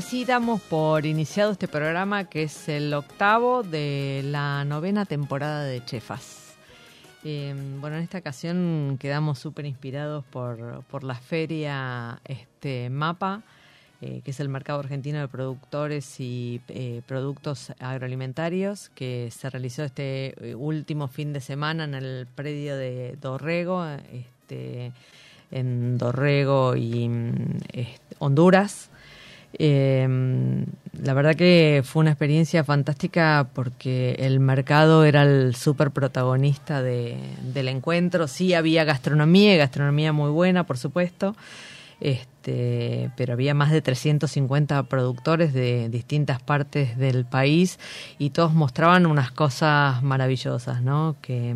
[0.00, 5.84] Así damos por iniciado este programa que es el octavo de la novena temporada de
[5.84, 6.54] Chefas.
[7.22, 13.42] Eh, bueno, en esta ocasión quedamos súper inspirados por, por la feria este, MAPA,
[14.00, 19.84] eh, que es el Mercado Argentino de Productores y eh, Productos Agroalimentarios, que se realizó
[19.84, 24.92] este eh, último fin de semana en el predio de Dorrego, este,
[25.50, 27.58] en Dorrego y mm,
[28.18, 28.89] Honduras.
[29.58, 30.06] Eh,
[31.02, 37.16] la verdad que fue una experiencia fantástica porque el mercado era el súper protagonista de,
[37.42, 38.28] del encuentro.
[38.28, 41.34] Sí había gastronomía, gastronomía muy buena, por supuesto,
[42.00, 47.78] este, pero había más de 350 productores de distintas partes del país
[48.18, 51.16] y todos mostraban unas cosas maravillosas, ¿no?
[51.22, 51.54] Que,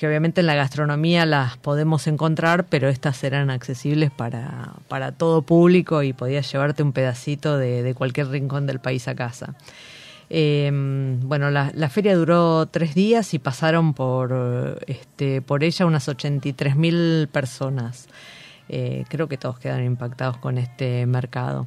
[0.00, 5.42] que obviamente en la gastronomía las podemos encontrar, pero estas eran accesibles para, para todo
[5.42, 9.56] público y podías llevarte un pedacito de, de cualquier rincón del país a casa.
[10.30, 10.70] Eh,
[11.22, 16.76] bueno, la, la, feria duró tres días y pasaron por, este, por ella unas 83
[16.76, 18.08] mil personas.
[18.70, 21.66] Eh, creo que todos quedaron impactados con este mercado.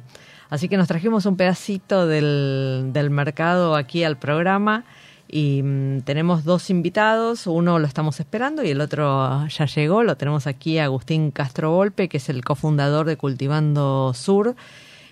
[0.50, 4.84] Así que nos trajimos un pedacito del, del mercado aquí al programa
[5.28, 10.16] y mm, tenemos dos invitados, uno lo estamos esperando y el otro ya llegó, lo
[10.16, 14.54] tenemos aquí Agustín Castro Volpe, que es el cofundador de Cultivando Sur.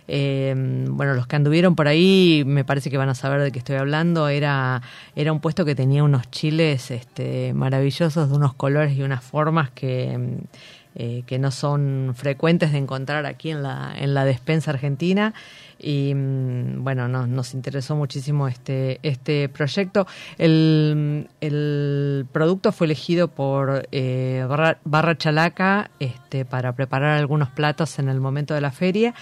[0.08, 0.54] Eh,
[0.88, 3.76] bueno, los que anduvieron por ahí me parece que van a saber de qué estoy
[3.76, 4.28] hablando.
[4.28, 4.82] Era,
[5.16, 9.70] era un puesto que tenía unos chiles este, maravillosos, de unos colores y unas formas
[9.70, 10.38] que,
[10.94, 15.32] eh, que no son frecuentes de encontrar aquí en la, en la despensa argentina
[15.82, 20.06] y bueno, no, nos interesó muchísimo este, este proyecto.
[20.38, 27.98] El, el producto fue elegido por eh, Barra, Barra, Chalaca este, para preparar algunos platos
[27.98, 29.14] en el momento de la feria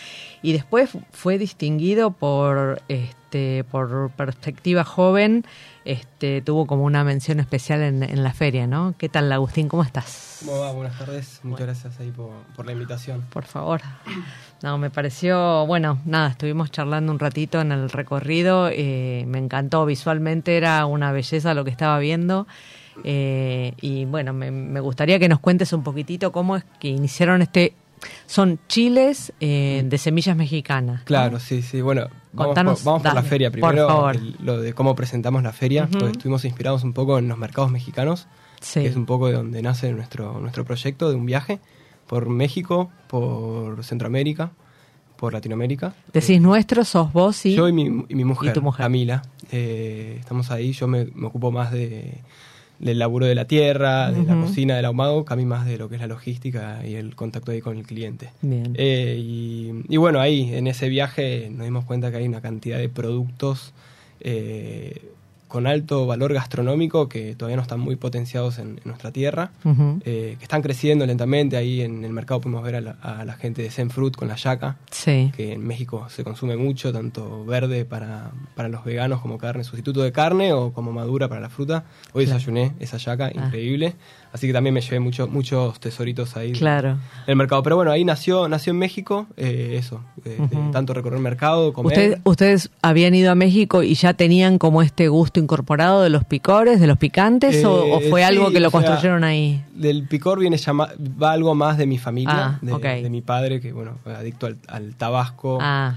[0.42, 5.44] y después fue distinguido por, este, por Perspectiva Joven,
[5.84, 8.94] este, tuvo como una mención especial en, en la feria, ¿no?
[8.98, 9.68] ¿Qué tal, Agustín?
[9.68, 10.42] ¿Cómo estás?
[10.44, 10.72] ¿Cómo va?
[10.72, 11.40] Buenas tardes.
[11.42, 11.66] Muchas bueno.
[11.66, 13.24] gracias ahí por, por la invitación.
[13.30, 13.80] Por favor.
[14.62, 19.86] No, me pareció, bueno, nada, estuvimos charlando un ratito en el recorrido, eh, me encantó,
[19.86, 22.46] visualmente era una belleza lo que estaba viendo.
[23.02, 27.40] Eh, y bueno, me, me, gustaría que nos cuentes un poquitito cómo es que iniciaron
[27.40, 27.74] este...
[28.26, 31.02] Son chiles eh, de semillas mexicanas.
[31.04, 31.40] Claro, ¿no?
[31.40, 31.80] sí, sí.
[31.82, 33.86] Bueno, vamos, Contanos, por, vamos dale, por la feria primero.
[33.86, 34.16] Por favor.
[34.16, 35.86] El, lo de cómo presentamos la feria.
[35.90, 36.10] Uh -huh.
[36.10, 38.26] Estuvimos inspirados un poco en los mercados mexicanos,
[38.60, 38.80] sí.
[38.80, 41.60] que es un poco de donde nace nuestro, nuestro proyecto de un viaje
[42.10, 44.50] por México, por Centroamérica,
[45.16, 45.94] por Latinoamérica.
[46.12, 47.54] Decís eh, nuestro, sos vos y...
[47.54, 48.86] Yo y mi, y mi mujer, ¿Y tu mujer?
[48.86, 49.22] Camila.
[49.52, 52.14] Eh, estamos ahí, yo me, me, ocupo más de,
[52.80, 54.26] del laburo de la tierra, de uh -huh.
[54.26, 57.52] la cocina, del ahumado, Cami más de lo que es la logística y el contacto
[57.52, 58.30] ahí con el cliente.
[58.42, 58.74] Bien.
[58.76, 62.78] Eh, y, y, bueno, ahí en ese viaje nos dimos cuenta que hay una cantidad
[62.78, 63.72] de productos
[64.18, 65.12] eh,
[65.50, 69.68] con alto valor gastronómico que todavía no están muy potenciados en, en nuestra tierra, uh
[69.68, 70.02] -huh.
[70.04, 71.56] eh, que están creciendo lentamente.
[71.56, 74.28] Ahí en el mercado pudimos ver a la, a la gente de Zen Fruit con
[74.28, 75.32] la yaca, sí.
[75.36, 80.02] que en México se consume mucho, tanto verde para, para los veganos como carne, sustituto
[80.02, 81.82] de carne o como madura para la fruta.
[82.12, 82.38] Hoy claro.
[82.38, 83.32] desayuné esa yaca, ah.
[83.34, 83.96] increíble.
[84.32, 86.98] Así que también me llevé mucho, muchos tesoritos ahí claro.
[87.26, 87.62] del mercado.
[87.64, 90.70] Pero bueno, ahí nació, nació en México, eh, eso, eh, uh -huh.
[90.70, 91.98] tanto recorrer el mercado, comer.
[91.98, 96.24] ¿Usted, ustedes habían ido a México y ya tenían como este gusto incorporado de los
[96.24, 99.64] picores, de los picantes, eh, o, o, fue sí, algo que lo sea, construyeron ahí?
[99.74, 100.90] Del picor viene llama,
[101.20, 103.02] va algo más de mi familia, ah, de, okay.
[103.02, 105.58] de, mi padre, que bueno, adicto al, al tabasco.
[105.60, 105.96] Ah.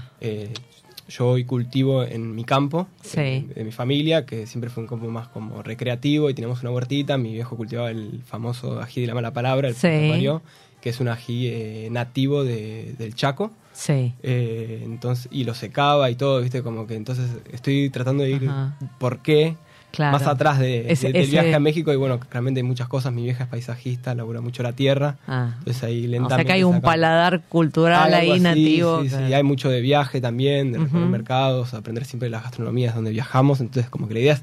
[1.16, 3.46] Yo hoy cultivo en mi campo, Sí.
[3.54, 7.16] de mi familia, que siempre fue un campo más como recreativo y teníamos una huertita.
[7.18, 10.08] Mi viejo cultivaba el famoso ají de la mala palabra, el Sí.
[10.10, 10.42] parió,
[10.80, 13.52] que es un ají eh, nativo de- del Chaco.
[13.72, 14.12] Sí.
[14.24, 16.62] Eh, entonces, y lo secaba y todo, ¿viste?
[16.64, 18.76] Como que entonces estoy tratando de ir Ajá.
[18.98, 19.54] por qué
[19.94, 20.12] Claro.
[20.18, 21.92] más atrás de, de- del ese- viaje a México.
[21.92, 23.12] Y bueno, realmente hay muchas cosas.
[23.12, 25.16] Mi vieja es paisajista, labura mucho la tierra.
[25.28, 25.54] Ah.
[25.58, 26.34] Entonces ahí O lentamente.
[26.36, 29.02] sea que hay un paladar cultural ahí así, nativo.
[29.02, 32.94] Sí, que- sí, hay mucho de viaje también, de recorrer mercados, aprender siempre las gastronomías
[32.94, 33.60] donde viajamos.
[33.60, 34.42] Entonces, como que la idea es,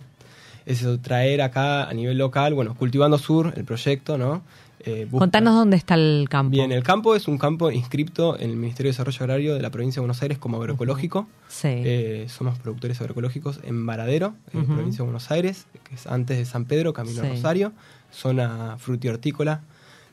[0.66, 4.42] es eso, traer acá a nivel local, bueno, Cultivando Sur, el proyecto, ¿no?
[4.86, 6.52] Eh, Contanos dónde está el campo.
[6.52, 9.70] Bien, el campo es un campo inscripto en el Ministerio de Desarrollo Agrario de la
[9.70, 11.28] provincia de Buenos Aires como agroecológico.
[11.48, 11.68] Sí.
[11.70, 16.38] Eh, somos productores agroecológicos en Varadero, en la provincia de Buenos Aires, que es antes
[16.38, 17.28] de San Pedro, camino a.
[17.30, 17.72] Rosario,
[18.12, 19.62] zona frutihortícola.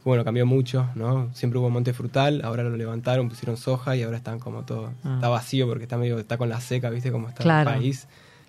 [0.04, 1.28] Bueno, cambió mucho, ¿no?
[1.34, 5.14] Siempre hubo monte frutal, ahora lo levantaron, pusieron soja y ahora están como todo, Ah.
[5.16, 7.10] está vacío porque está medio, está con la seca, ¿viste?
[7.12, 7.70] Como está Claro.
[7.70, 8.06] el país.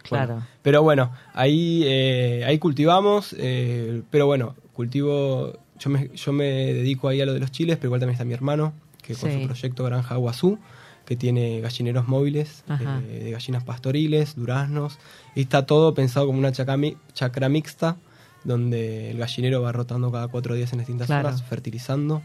[0.10, 0.44] Bueno, Claro.
[0.62, 7.08] pero bueno, ahí, eh, ahí cultivamos, eh, pero bueno, cultivo, yo me, yo me dedico
[7.08, 9.40] ahí a lo de los chiles, pero igual también está mi hermano, que con Sí.
[9.42, 10.60] su proyecto Granja Aguazú,
[11.06, 15.00] que tiene gallineros móviles, eh, de gallinas pastoriles, duraznos,
[15.36, 17.98] y está todo pensado como una chacra, mi- chacra mixta,
[18.44, 21.28] donde el gallinero va rotando cada cuatro días en distintas Claro.
[21.28, 22.22] horas, fertilizando,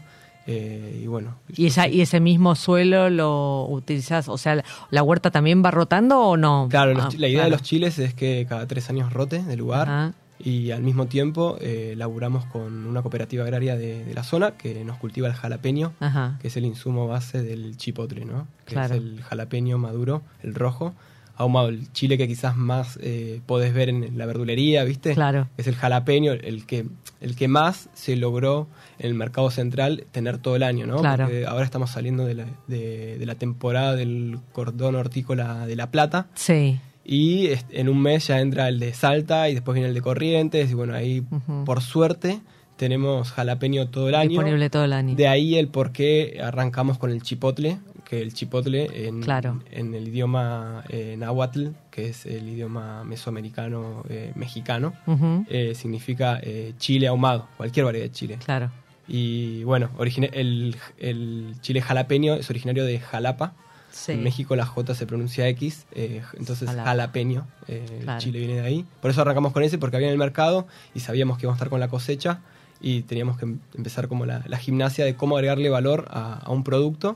[0.47, 1.35] eh, y bueno.
[1.55, 4.29] ¿Y, esa, ¿Y ese mismo suelo lo utilizas?
[4.29, 6.67] O sea, ¿la, huerta también va rotando o no?
[6.69, 9.89] Claro, Ah, la idea de los chiles es que cada tres años rote de lugar
[9.89, 10.13] Ajá.
[10.39, 14.83] Y al mismo tiempo eh, laburamos con una cooperativa agraria de, de la zona que
[14.83, 16.37] nos cultiva el jalapeño, Ajá.
[16.41, 18.47] que es el insumo base del chipotle, ¿no?
[18.65, 18.95] Que Claro.
[18.95, 20.93] es el jalapeño maduro, el rojo,
[21.37, 25.13] ahumado, el chile que quizás más eh, podés ver en la verdulería, ¿viste?
[25.13, 25.47] Claro.
[25.57, 26.85] Es el jalapeño, el que,
[27.21, 28.67] el que más se logró
[28.99, 30.97] en el mercado central tener todo el año, ¿no?
[30.99, 31.25] Claro.
[31.25, 35.91] Porque ahora estamos saliendo de la, de, de la temporada del cordón hortícola de La
[35.91, 36.27] Plata.
[36.35, 36.79] Sí.
[37.05, 40.71] Y en un mes ya entra el de Salta y después viene el de Corrientes.
[40.71, 41.23] Y bueno, ahí
[41.65, 42.41] por suerte
[42.77, 44.29] tenemos jalapeño todo el año.
[44.29, 45.15] Disponible todo el año.
[45.15, 49.61] De ahí el por qué arrancamos con el chipotle, que el chipotle en, Claro.
[49.71, 55.45] en el idioma eh, náhuatl, que es el idioma mesoamericano eh, mexicano, Ujú.
[55.49, 58.37] eh, significa eh, chile ahumado, cualquier variedad de chile.
[58.43, 58.71] Claro.
[59.07, 59.91] Y bueno,
[60.33, 63.53] el, el chile jalapeño es originario de Jalapa.
[63.97, 64.11] Sí.
[64.11, 66.89] En México la J se pronuncia X, eh, entonces Jalapa.
[66.89, 68.19] jalapeño, eh, Claro.
[68.19, 68.85] chile viene de ahí.
[69.01, 71.59] Por eso arrancamos con ese, porque había en el mercado y sabíamos que íbamos a
[71.59, 72.41] estar con la cosecha
[72.81, 76.51] y teníamos que em- empezar como la, la gimnasia de cómo agregarle valor a, a
[76.51, 77.15] un producto.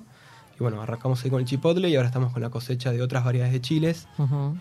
[0.57, 3.23] Y bueno, arrancamos ahí con el chipotle y ahora estamos con la cosecha de otras
[3.25, 4.07] variedades de chiles.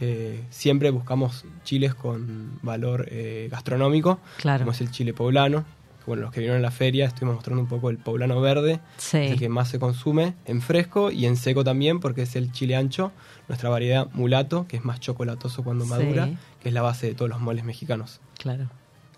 [0.01, 4.61] Eh, siempre buscamos chiles con valor eh, gastronómico, Claro.
[4.61, 5.65] como es el chile poblano.
[6.09, 9.19] Bueno, los que vinieron a la feria estuvimos mostrando un poco el poblano verde, Sí.
[9.19, 12.51] es el que más se consume en fresco y en seco también, porque es el
[12.51, 13.13] chile ancho,
[13.47, 15.91] nuestra variedad mulato, que es más chocolatoso cuando Sí.
[15.91, 18.21] madura, que es la base de todos los moles mexicanos.
[18.39, 18.69] Claro,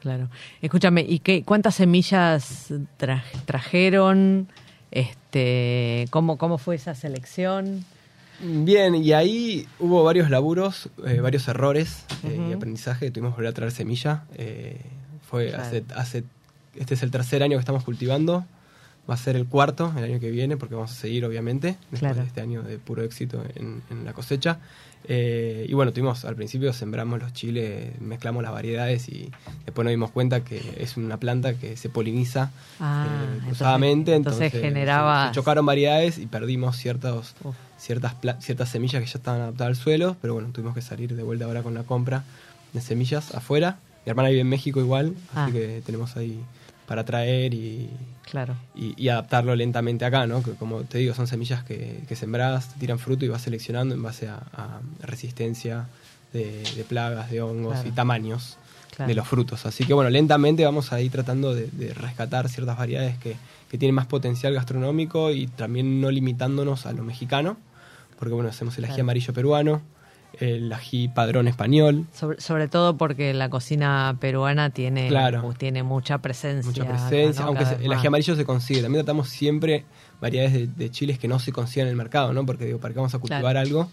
[0.01, 0.29] claro.
[0.63, 4.49] Escúchame, ¿y qué, cuántas semillas tra- trajeron?
[4.91, 7.85] Este, ¿cómo, ¿Cómo fue esa selección?
[8.43, 13.11] Bien, y ahí hubo varios laburos, eh, varios errores eh, y aprendizaje.
[13.11, 14.25] Tuvimos que volver a traer semilla.
[14.35, 14.81] eh,
[15.31, 15.63] fue Claro.
[15.63, 16.25] hace, hace.
[16.77, 18.45] Este es el tercer año que estamos cultivando.
[19.09, 22.01] Va a ser el cuarto el año que viene, porque vamos a seguir, obviamente, después
[22.01, 22.21] Claro.
[22.21, 24.59] de este año de puro éxito en, en la cosecha.
[25.09, 29.31] Eh, y bueno, tuvimos al principio sembramos los chiles, mezclamos las variedades y
[29.65, 34.15] después nos dimos cuenta que es una planta que se poliniza Ah, eh, cruzadamente.
[34.15, 37.57] entonces generaba- se chocaron variedades y perdimos ciertos Uf.
[37.79, 41.23] ciertas, ciertas semillas que ya estaban adaptadas al suelo, pero bueno, tuvimos que salir de
[41.23, 42.25] vuelta ahora con la compra
[42.75, 43.79] de semillas afuera.
[44.05, 45.49] Mi hermana vive en México igual, así Ah.
[45.51, 46.39] que tenemos ahí
[46.91, 47.89] para traer y,
[48.29, 50.43] Claro, y- y adaptarlo lentamente acá, ¿no?
[50.43, 54.03] Que como te digo, son semillas que, que sembrás, tiran fruto y vas seleccionando en
[54.03, 55.87] base a, a resistencia
[56.33, 57.89] de, de plagas, de hongos Claro.
[57.89, 58.57] y tamaños
[58.97, 59.09] claro.
[59.09, 59.67] de los frutos.
[59.67, 63.37] Así que bueno, lentamente vamos a ir tratando de, de rescatar ciertas variedades que,
[63.71, 67.57] que tienen más potencial gastronómico y también no limitándonos a lo mexicano,
[68.19, 69.81] porque bueno, hacemos el ají amarillo peruano,
[70.39, 75.47] el ají padrón español, Sobre, sobre todo porque la cocina peruana tiene, Claro.
[75.47, 76.69] uh, tiene mucha presencia.
[76.71, 77.49] mucha acá, presencia, ¿no?
[77.49, 78.83] aunque el ají amarillo se consigue.
[78.83, 79.85] También tratamos siempre
[80.21, 82.47] variedades de, de chiles que no se consiguen en el mercado, ¿no?
[82.47, 83.61] Porque digo, ¿para qué vamos a cultivar Claro.
[83.61, 83.89] algo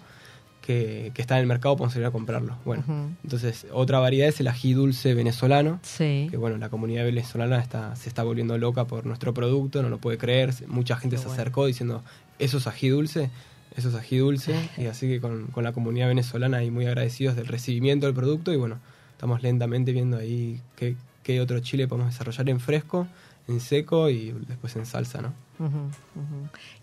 [0.61, 1.75] que, que está en el mercado?
[1.77, 2.57] Podemos ir a comprarlo.
[2.65, 2.83] Bueno,
[3.23, 7.95] entonces otra variedad es el ají dulce venezolano, Sí, que bueno, la comunidad venezolana está,
[7.95, 10.53] se está volviendo loca por nuestro producto, no lo puede creer.
[10.67, 11.41] Mucha gente Qué se bueno.
[11.41, 12.03] acercó diciendo,
[12.39, 13.29] ¿eso es ají dulce?
[13.77, 14.53] Eso es ají dulce.
[14.77, 18.51] y así que con, con la comunidad venezolana y muy agradecidos del recibimiento del producto.
[18.51, 18.79] Y bueno,
[19.11, 23.07] estamos lentamente viendo ahí qué, qué otro chile podemos desarrollar en fresco,
[23.47, 25.33] en seco y después en salsa, ¿no?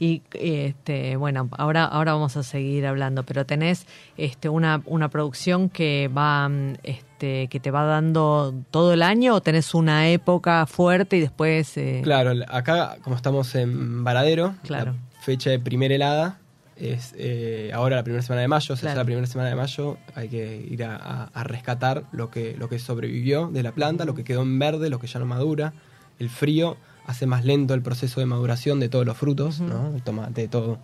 [0.01, 3.87] Y este, bueno, ahora, ahora vamos a seguir hablando, pero tenés
[4.17, 6.51] este, una, una producción que va,
[6.83, 11.77] este, que te va dando todo el año o tenés una época fuerte y después
[11.77, 14.93] eh, Claro, acá como estamos en Varadero, Claro.
[15.15, 16.39] la fecha de primera helada
[16.76, 18.99] es eh, ahora la primera semana de mayo, o sea, Claro.
[19.00, 22.69] la primera semana de mayo hay que ir a, a- a rescatar lo que, lo
[22.69, 25.73] que sobrevivió de la planta, lo que quedó en verde, lo que ya no madura.
[26.19, 26.76] El frío
[27.07, 29.95] hace más lento el proceso de maduración de todos los frutos, ¿no?
[29.95, 30.78] El tomate, todo.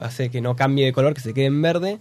[0.00, 1.98] Hace que no cambie de color, que se quede en verde.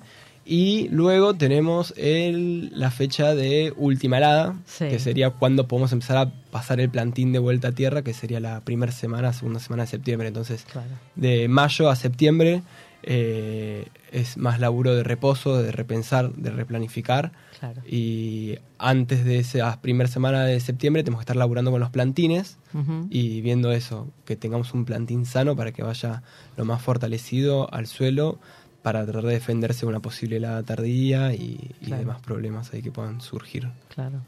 [0.49, 4.87] Y luego tenemos el, la fecha de última helada, Sí.
[4.87, 8.39] que sería cuando podemos empezar a pasar el plantín de vuelta a tierra, que sería
[8.39, 10.29] la primera semana, segunda semana de septiembre.
[10.29, 10.87] Entonces, Claro.
[11.15, 12.61] de mayo a septiembre
[13.09, 17.31] eh, es más laburo de reposo, de repensar, de replanificar.
[17.57, 17.81] Claro.
[17.87, 22.57] Y antes de esa primera semana de septiembre tenemos que estar laburando con los plantines
[23.09, 26.21] y viendo eso, que tengamos un plantín sano para que vaya
[26.57, 28.39] lo más fortalecido al suelo
[28.83, 33.21] para tratar de defenderse de una posible helada tardía y, demás problemas ahí que puedan
[33.21, 33.69] surgir.
[33.95, 34.19] Claro.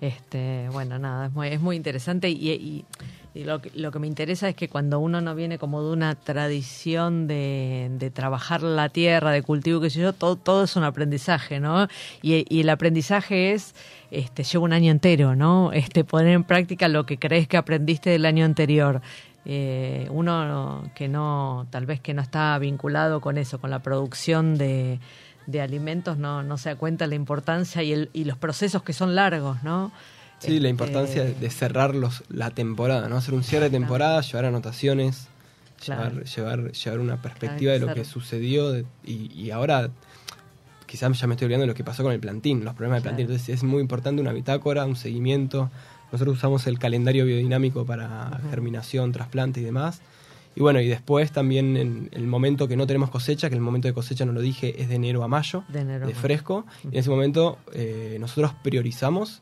[0.00, 2.84] Este, bueno, nada, es muy, es muy interesante y, y-
[3.34, 5.90] y lo, que, lo que me interesa es que cuando uno no viene como de
[5.90, 10.76] una tradición de, de trabajar la tierra, de cultivo, qué sé yo, todo, todo es
[10.76, 11.88] un aprendizaje, ¿no?
[12.20, 13.74] Y, el aprendizaje es,
[14.10, 15.72] este, lleva un año entero, ¿no?
[15.72, 19.00] Este, poner en práctica lo que crees que aprendiste del año anterior.
[19.46, 24.58] Eh, uno que no, tal vez que no está vinculado con eso, con la producción
[24.58, 25.00] de,
[25.46, 28.92] de alimentos, no, no se da cuenta la importancia y, el, y los procesos que
[28.92, 29.90] son largos, ¿no?
[30.46, 33.16] Sí, la Este, importancia de, de cerrar los, la temporada, ¿no?
[33.16, 35.28] Hacer un cierre de temporada, llevar anotaciones,
[35.84, 36.22] Claro.
[36.22, 36.24] llevar,
[36.62, 38.00] llevar, llevar una perspectiva de lo Claro.
[38.02, 39.90] que sucedió de- y, y ahora
[40.86, 43.02] quizás ya me estoy olvidando de lo que pasó con el plantín, los problemas del
[43.04, 43.26] plantín.
[43.26, 43.34] Claro.
[43.36, 45.70] Entonces es muy importante una bitácora, un seguimiento.
[46.12, 50.02] Nosotros usamos el calendario biodinámico para germinación, trasplante y demás.
[50.54, 53.88] Y bueno, y después también en el momento que no tenemos cosecha, que el momento
[53.88, 56.18] de cosecha, no lo dije, es de enero a mayo, De enero mayo.
[56.18, 56.66] fresco.
[56.84, 59.40] Y en ese momento eh, nosotros priorizamos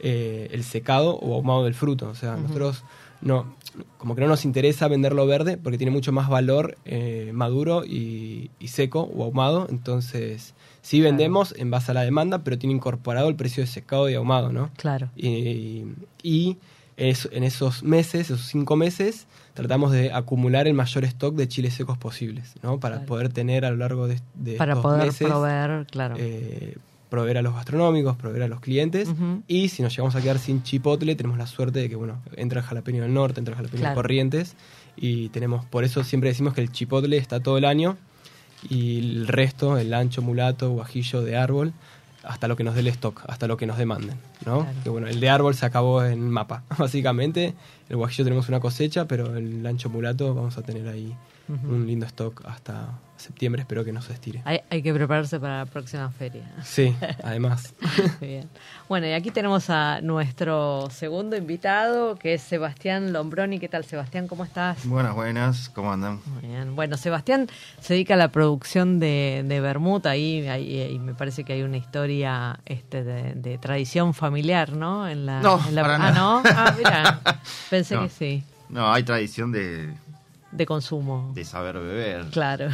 [0.00, 2.08] eh, el secado o ahumado del fruto.
[2.08, 2.82] O sea, nosotros
[3.20, 3.54] no,
[3.98, 8.50] como que no nos interesa venderlo verde porque tiene mucho más valor eh, maduro y,
[8.58, 9.66] y seco o ahumado.
[9.70, 11.10] Entonces, sí Claro.
[11.16, 14.52] vendemos en base a la demanda, pero tiene incorporado el precio de secado y ahumado,
[14.52, 14.70] ¿no?
[14.76, 15.10] Claro.
[15.16, 15.84] Y,
[16.22, 16.58] y
[16.96, 21.74] es- en esos meses, esos cinco meses, tratamos de acumular el mayor stock de chiles
[21.74, 22.80] secos posibles, ¿no?
[22.80, 23.06] Para Claro.
[23.08, 26.16] poder tener a lo largo de, de Para estos poder meses, proveer, claro.
[26.18, 26.76] eh,
[27.12, 29.06] proveer a los gastronómicos, proveer a los clientes.
[29.46, 32.60] Y si nos llegamos a quedar sin chipotle, tenemos la suerte de que, bueno, entra
[32.60, 33.94] el jalapeño del norte, entra el jalapeño Claro.
[33.94, 34.56] de Corrientes.
[34.96, 37.98] Y tenemos, por eso siempre decimos que el chipotle está todo el año.
[38.70, 41.74] Y el resto, el ancho, mulato, guajillo de árbol,
[42.22, 44.16] hasta lo que nos dé el stock, hasta lo que nos demanden,
[44.46, 44.60] ¿no?
[44.60, 44.78] Claro.
[44.82, 47.52] Que bueno, el de árbol se acabó en mapa, básicamente.
[47.90, 51.14] El guajillo tenemos una cosecha, pero el ancho mulato vamos a tener ahí
[51.48, 54.42] Un lindo stock hasta septiembre, espero que no se estire.
[54.44, 56.42] Hay, hay que prepararse para la próxima feria.
[56.64, 57.74] Sí, además.
[58.20, 58.48] Bien.
[58.88, 63.58] Bueno, y aquí tenemos a nuestro segundo invitado, que es Sebastián Lombroni.
[63.60, 64.26] ¿Qué tal, Sebastián?
[64.28, 64.84] ¿Cómo estás?
[64.86, 66.20] Buenas, buenas, ¿cómo andan?
[66.26, 66.74] Muy bien.
[66.74, 67.48] Bueno, Sebastián
[67.80, 70.06] se dedica a la producción de, de vermut.
[70.06, 75.06] Ahí, ahí- ahí me parece que hay una historia este, de, de tradición familiar, ¿no?
[75.08, 76.12] En la, No, en la- para ah, nada.
[76.14, 76.42] ¿no?
[76.44, 77.20] Ah, mira.
[77.70, 78.02] Pensé No.
[78.04, 78.42] que sí.
[78.68, 79.92] No, hay tradición de,
[80.52, 81.32] De consumo.
[81.34, 82.68] de saber beber, Claro.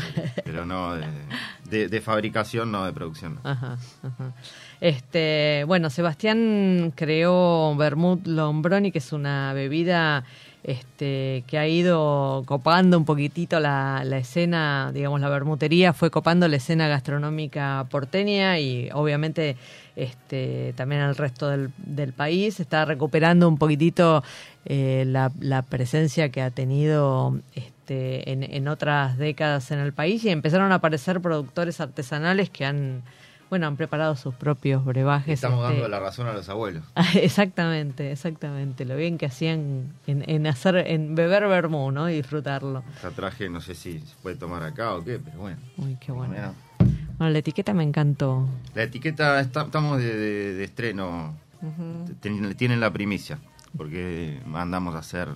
[0.45, 1.07] pero no de,
[1.71, 3.39] de- de fabricación, no de producción.
[3.45, 4.33] Ajá, ajá.
[4.81, 10.25] Este, bueno, Sebastián creó Vermut Lombroni, que es una bebida
[10.65, 16.47] este, que ha ido copando un poquitito la, la escena, digamos, la bermutería fue copando
[16.49, 19.57] la escena gastronómica porteña y obviamente
[19.99, 22.61] este, también al resto del, del país.
[22.61, 24.23] Está recuperando un poquitito
[24.65, 30.25] eh, la, la presencia que ha tenido este, en, en otras décadas en el país
[30.25, 33.03] y empezaron a aparecer productores artesanales que han
[33.51, 35.35] bueno, han preparado sus propios brebajes.
[35.35, 36.85] Estamos este, dando la razón a los abuelos.
[37.15, 38.85] Exactamente, exactamente.
[38.85, 42.11] Lo bien que hacían en, en hacer, en beber vermú, ¿no?
[42.11, 42.85] Y disfrutarlo.
[43.03, 45.59] Ya traje, no sé si se puede tomar acá o qué, pero bueno.
[45.79, 46.35] Uy, qué bueno.
[47.19, 48.49] Bueno, la etiqueta me encantó.
[48.75, 51.37] La etiqueta, está- estamos de, de- de estreno.
[52.21, 53.39] Ten- tienen la primicia,
[53.77, 55.29] porque mandamos a hacer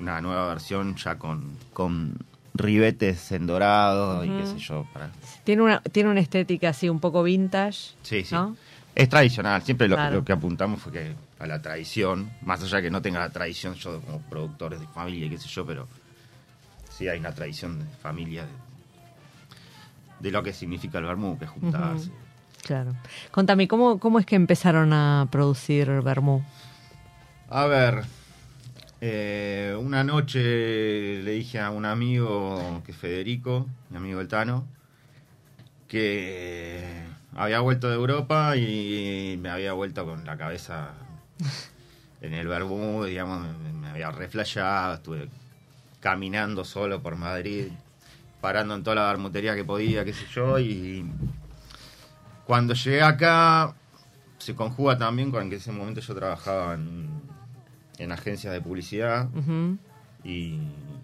[0.00, 2.16] una nueva versión ya con, con
[2.54, 4.86] ribetes en dorado y qué sé yo.
[4.92, 5.10] Para...
[5.44, 7.92] Tiene una, tiene una estética así un poco vintage.
[8.02, 8.34] Sí, sí.
[8.34, 8.56] ¿no?
[8.96, 10.16] Es tradicional, siempre lo, Claro.
[10.16, 13.74] lo que apuntamos fue que a la tradición, más allá que no tenga la tradición
[13.74, 15.88] yo como productores de familia, qué sé yo, pero
[16.90, 18.52] sí hay una tradición de familia de,
[20.20, 22.10] de lo que significa el vermú, que es juntarse.
[22.62, 22.94] Claro.
[23.30, 26.42] Contame, ¿cómo, ¿cómo es que empezaron a producir vermú?
[27.50, 28.04] A ver,
[29.06, 30.40] Eh, una noche
[31.22, 34.64] le dije a un amigo, que es Federico, mi amigo el Tano,
[35.88, 36.82] que
[37.36, 40.92] había vuelto de Europa y me había vuelto con la cabeza
[42.22, 45.28] en el Bermú, digamos, me, me había reflejado, estuve
[46.00, 47.68] caminando solo por Madrid,
[48.44, 51.02] parando en toda la bermutería que podía, qué sé yo, y
[52.46, 53.74] cuando llegué acá
[54.36, 57.08] se conjuga también con que en ese momento yo trabajaba en,
[57.96, 59.28] en agencias de publicidad
[60.22, 60.58] y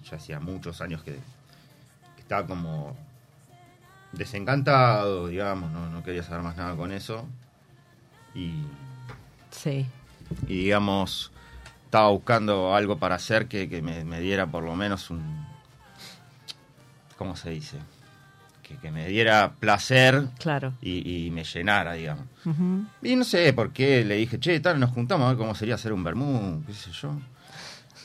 [0.04, 2.94] ya hacía muchos años que, que estaba como
[4.12, 7.26] desencantado, digamos, no, no quería saber más nada con eso.
[8.34, 8.64] Y,
[9.50, 9.86] Sí.
[10.46, 11.32] y, digamos,
[11.86, 15.48] estaba buscando algo para hacer que, que me, me diera por lo menos un...
[17.20, 17.76] ¿Cómo se dice?
[18.62, 20.72] Que, que me diera placer Claro.
[20.80, 22.24] y, y me llenara, digamos.
[23.02, 25.74] Y no sé por qué le dije, che, tal, nos juntamos a ver cómo sería
[25.74, 27.12] hacer un vermú, qué sé yo.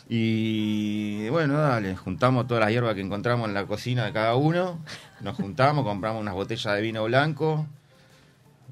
[0.09, 4.79] Y bueno, dale, juntamos todas las hierbas que encontramos en la cocina de cada uno,
[5.21, 7.65] nos juntamos, compramos unas botellas de vino blanco,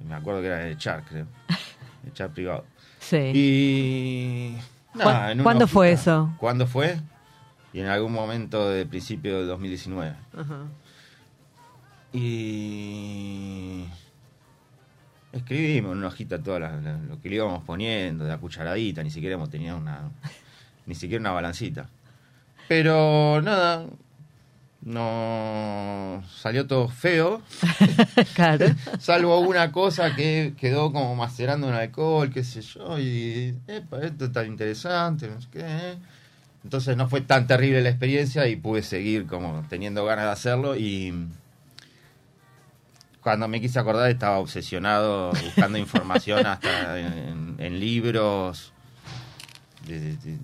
[0.02, 1.26] y me acuerdo que era de Char, creo,
[2.04, 2.66] de Char privado.
[3.00, 3.32] Sí.
[3.34, 4.58] Y...
[4.94, 6.34] ¿Cuán- en una cuándo fue eso?
[6.38, 7.00] ¿Cuándo fue?
[7.74, 10.16] Y en algún momento de principio de 2019.
[10.38, 10.68] Ajá.
[12.14, 13.86] Y
[15.32, 19.34] escribimos en una hojita todo lo que le íbamos poniendo, de la cucharadita, ni siquiera
[19.34, 20.12] hemos tenido una,
[20.86, 21.90] ni siquiera una balancita.
[22.68, 23.88] Pero nada,
[24.82, 27.42] no salió todo feo,
[28.36, 28.68] claro.
[29.00, 34.26] salvo una cosa que quedó como macerando en alcohol, qué sé yo, y epa, esto
[34.26, 35.98] está interesante, no sé qué.
[36.64, 40.76] Entonces no fue tan terrible la experiencia y pude seguir como teniendo ganas de hacerlo
[40.78, 41.14] y
[43.22, 48.74] cuando me quise acordar estaba obsesionado buscando información hasta en, en libros,
[49.88, 50.38] de- de- de-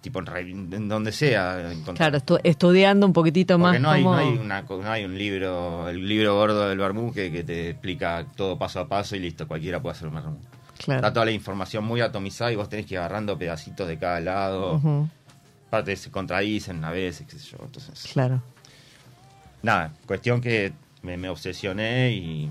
[0.00, 1.72] tipo en, en donde sea.
[1.94, 5.16] Claro, estu- estudiando un poquito más Porque no hay, no, hay una no hay un
[5.16, 9.20] libro, el libro gordo del Bermú que, que te explica todo paso a paso y
[9.20, 10.38] listo, cualquiera puede hacer un Bermú.
[10.84, 11.00] Claro.
[11.00, 14.20] Está toda la información muy atomizada y vos tenés que ir agarrando pedacitos de cada
[14.20, 14.74] lado.
[14.76, 15.08] Ujú,
[15.68, 17.58] Aparte se contradicen a veces, qué sé yo.
[17.62, 18.42] Entonces, Claro.
[19.62, 22.50] nada, cuestión que me, me obsesioné y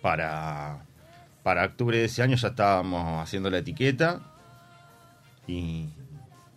[0.00, 0.78] para,
[1.42, 4.20] para octubre de ese año ya estábamos haciendo la etiqueta
[5.46, 5.88] y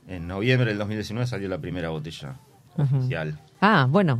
[0.08, 2.36] en noviembre del 2019 salió la primera botella
[2.78, 3.38] oficial.
[3.62, 4.20] Ah, bueno,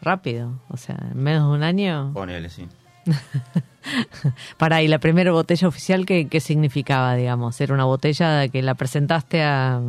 [0.00, 0.58] rápido.
[0.68, 2.12] O sea, en menos de un año.
[2.14, 2.66] Ponele, sí.
[4.58, 7.60] Para, ¿y la primera botella oficial qué, qué significaba, digamos?
[7.60, 9.80] ¿Era una botella que la presentaste a...?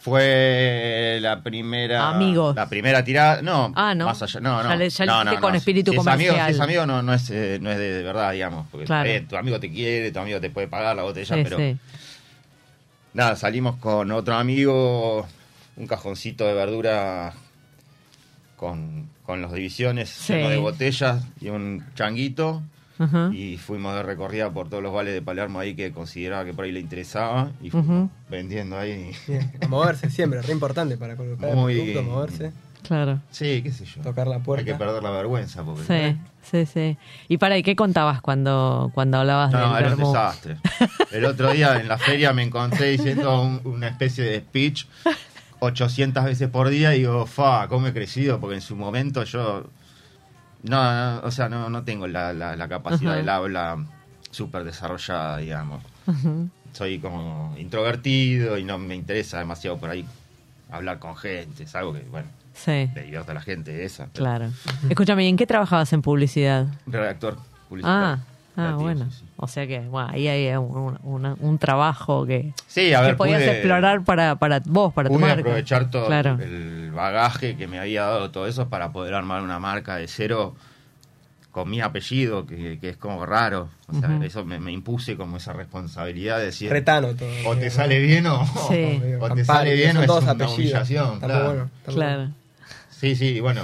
[0.00, 2.08] Fue la primera.
[2.10, 2.56] Amigos.
[2.56, 3.40] La primera tirada.
[3.40, 4.06] No, Ah, ¿no?
[4.06, 4.40] más allá.
[4.40, 4.68] No, no.
[4.70, 5.58] Ya le- ya le no, hiciste no, con no.
[5.58, 6.48] espíritu si es amigo, comercial.
[6.48, 8.66] si es amigo, no, no, es, eh, no es de, de verdad, digamos.
[8.72, 9.08] Porque Claro.
[9.08, 11.56] eh, tu amigo te quiere, tu amigo te puede pagar la botella, Sí, pero.
[11.56, 11.76] sí.
[13.14, 15.24] Nada, salimos con otro amigo,
[15.76, 17.34] un cajoncito de verdura
[18.56, 20.32] con, con los divisiones Sí.
[20.34, 22.60] lleno de botellas y un changuito.
[23.32, 26.64] Y fuimos de recorrida por todos los vales de Palermo ahí que consideraba que por
[26.64, 27.50] ahí le interesaba.
[27.62, 29.12] Y fuimos vendiendo ahí.
[29.28, 33.20] Bien, a moverse siempre, re importante para colocar Muy el producto, moverse, Claro.
[33.30, 34.02] Sí, qué sé yo.
[34.02, 34.64] tocar la Hay puerta.
[34.64, 35.62] que perder la vergüenza.
[35.62, 36.98] Porque, Sí, sí, sí.
[37.28, 40.56] ¿Y para, ¿y qué contabas cuando, cuando hablabas No, del era un desastre.
[41.12, 44.86] El otro día en la feria me encontré diciendo un- una especie de speech
[45.60, 49.64] 800 veces por día y digo, fa, cómo he crecido, porque en su momento yo...
[50.62, 50.82] No,
[51.20, 53.18] no, o sea, no, no tengo la, la- la capacidad Ajá.
[53.20, 53.84] del habla
[54.30, 55.82] súper desarrollada, digamos.
[56.72, 60.06] Soy como introvertido y no me interesa demasiado por ahí
[60.70, 61.64] hablar con gente.
[61.64, 64.06] Es algo que, bueno, Sí, le divierte a la gente esa.
[64.12, 64.50] pero- claro.
[64.88, 66.66] Escúchame, ¿y en qué trabajabas en publicidad?
[66.86, 67.36] Redactor
[67.68, 68.06] publicitario.
[68.06, 68.18] Ah,
[68.56, 69.06] ah, bueno.
[69.10, 69.24] sí, sí.
[69.36, 73.16] O sea que, bueno, ahí hay un, un- un trabajo que, Sí, a ver, que
[73.16, 75.40] podías pude- explorar para, para vos, para tu Pude marca.
[75.40, 76.38] aprovechar todo Claro.
[76.40, 80.54] el bagaje que me había dado todo eso para poder armar una marca de cero
[81.50, 83.68] con mi apellido, que, que es como raro.
[83.88, 87.28] O sea, eso me, me impuse como esa responsabilidad de decir, Retano todo.
[87.46, 89.00] o te sale bien o, Sí.
[89.20, 90.54] o te Campari, sale bien o es una apellidos.
[90.58, 91.20] humillación.
[91.20, 91.44] Claro.
[91.44, 92.16] bueno, Claro.
[92.20, 92.34] bueno.
[92.90, 93.62] Sí, sí, bueno,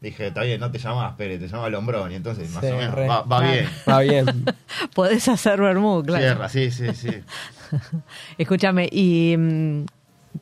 [0.00, 2.76] dije, está bien, no te llamas Pérez, te llamas Lombrón, y entonces más Sí, o
[2.76, 3.06] menos re.
[3.08, 3.52] va, va Claro.
[3.52, 3.68] bien.
[3.88, 4.44] Va bien.
[4.94, 6.22] Podés hacer vermú, claro.
[6.24, 7.10] Cierra, sí, sí, sí.
[8.38, 9.84] Escúchame, ¿y mm,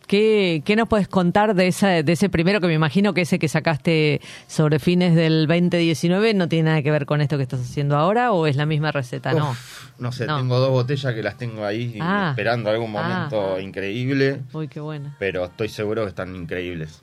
[0.07, 3.39] qué, qué nos puedes contar de, esa, de ese primero que me imagino que ese
[3.39, 7.61] que sacaste sobre fines del 2019 no tiene nada que ver con esto que estás
[7.61, 9.33] haciendo ahora o es la misma receta?
[9.33, 9.51] no.
[9.51, 10.39] Uf, no sé, No.
[10.39, 12.29] tengo dos botellas que las tengo ahí Ah.
[12.31, 13.61] esperando algún momento Ah.
[13.61, 14.41] increíble.
[14.53, 15.15] Uy, qué buena.
[15.19, 17.01] pero estoy seguro que están increíbles.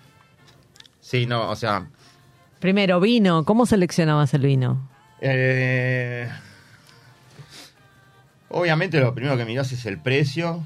[1.00, 1.88] Sí, no, o sea,
[2.62, 3.43] Primero, vino.
[3.43, 4.88] ¿Cómo seleccionabas el vino?
[5.19, 6.30] eh,
[8.50, 10.63] obviamente lo primero que mirás es el precio,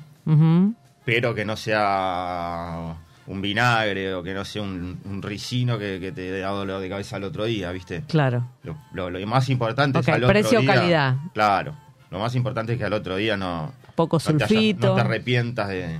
[1.03, 2.95] pero que no sea
[3.27, 6.89] un vinagre o que no sea un, un ricino que, que te da dolor de
[6.89, 8.03] cabeza al otro día, ¿viste?
[8.07, 8.47] Claro.
[8.63, 10.73] Lo, lo- lo más importante Ok, es al otro precio, día.
[10.73, 11.15] calidad.
[11.33, 11.75] Claro.
[12.11, 14.87] Lo más importante es que al otro día no, Poco no, te, sulfito.
[14.89, 15.99] no te arrepientas de.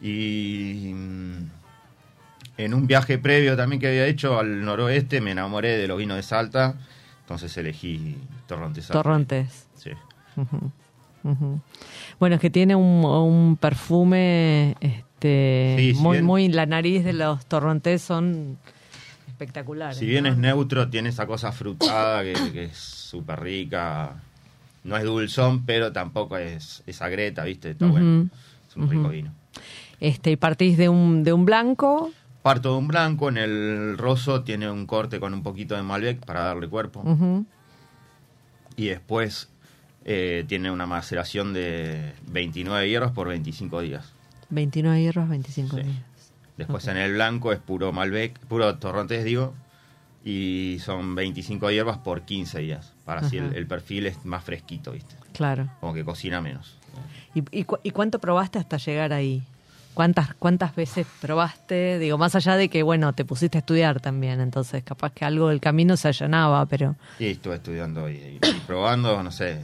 [0.00, 1.50] Y mm,
[2.56, 6.16] en un viaje previo también que había hecho al noroeste me enamoré de los vinos
[6.16, 6.74] de Salta,
[7.20, 8.84] entonces elegí Torrontes.
[8.86, 9.02] Salta.
[9.02, 9.66] Torrontes.
[9.74, 9.90] Sí.
[12.18, 17.02] Bueno, es que tiene un, un perfume, este, Sí, si muy, bien- muy, la nariz
[17.04, 18.58] de los torrontés son
[19.26, 19.96] espectaculares.
[19.96, 20.30] Si bien ¿no?
[20.30, 24.22] es neutro, tiene esa cosa frutada que, que es súper rica.
[24.84, 27.70] No es dulzón, pero tampoco es, es agreta, ¿viste?
[27.70, 28.28] Está bueno.
[28.68, 29.32] Es un rico vino.
[29.98, 32.10] Este, y partís de un, de un blanco.
[32.44, 36.22] Parto de un blanco, en el roso tiene un corte con un poquito de Malbec
[36.26, 37.02] para darle cuerpo.
[38.76, 39.48] Y después
[40.04, 44.12] eh, tiene una maceración de 29 hierros por 25 días.
[44.50, 45.82] 29 hierros, 25 Sí.
[45.84, 45.96] días.
[46.58, 49.54] Después en el blanco es puro Malbec, puro Torrontés, digo.
[50.22, 52.92] Y son 25 hierbas por 15 días.
[53.06, 53.54] Para así el, Ajá.
[53.56, 55.14] el perfil es más fresquito, ¿viste?
[55.32, 55.70] Claro.
[55.80, 56.76] Como que cocina menos.
[57.34, 59.42] ¿Y, y, cu- y cuánto probaste hasta llegar ahí?
[59.94, 61.98] ¿Cuántas, ¿Cuántas veces probaste?
[61.98, 65.48] Digo, más allá de que, bueno, te pusiste a estudiar también, entonces capaz que algo
[65.48, 66.96] del camino se allanaba, pero...
[67.18, 69.58] Y estuve estudiando y, y- y probando, no sé,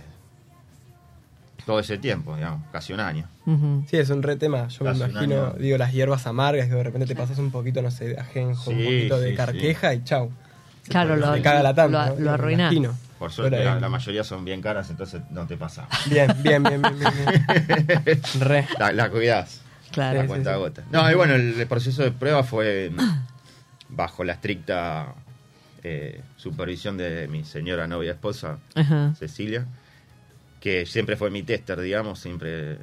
[1.66, 3.28] todo ese tiempo, digamos, casi un año.
[3.46, 3.84] ujú.
[3.88, 4.68] Sí, es un re tema.
[4.68, 7.90] Yo me imagino, digo, las hierbas amargas, que de repente te pasas un poquito, no
[7.90, 10.30] sé, de ajenjo, un Sí, poquito de sí, carqueja y chau.
[10.88, 12.14] Claro, lo, te caga la tanda.
[12.18, 12.36] lo, ¿no?
[12.36, 12.94] lo.
[13.18, 15.86] Por suerte Pero, la, la mayoría son bien caras, entonces no te pasa.
[16.06, 17.28] Bien, bien, bien, bien, bien.
[17.28, 18.22] bien.
[18.40, 18.66] Re.
[18.78, 19.60] La, la cuidás.
[19.92, 20.26] Claro.
[20.26, 20.84] Cuenta gota.
[20.90, 22.98] No, y bueno, el, proceso de prueba fue mm,
[23.90, 25.14] bajo la estricta
[25.82, 29.14] eh, supervisión de mi señora novia esposa, Ajá.
[29.18, 29.66] Cecilia,
[30.60, 32.78] que siempre fue mi tester, digamos, siempre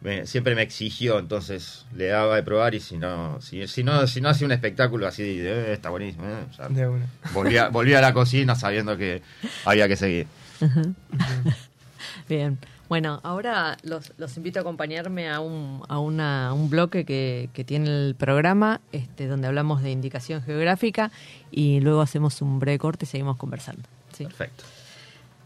[0.00, 4.06] me, siempre me exigió, entonces le daba de probar y si no, si, si no,
[4.06, 7.06] si no hacía un espectáculo así, de, "Eh, está buenísimo, eh", De una.
[7.32, 9.22] volvía, volvía a la cocina sabiendo que
[9.64, 10.26] había que seguir.
[12.28, 12.58] Bien.
[12.90, 17.62] Bueno, ahora los, los invito a acompañarme a un, a una, un bloque que, que
[17.62, 21.12] tiene el programa, este, donde hablamos de indicación geográfica
[21.52, 23.82] y luego hacemos un breve corte y seguimos conversando.
[24.12, 24.24] ¿sí?
[24.24, 24.64] Perfecto.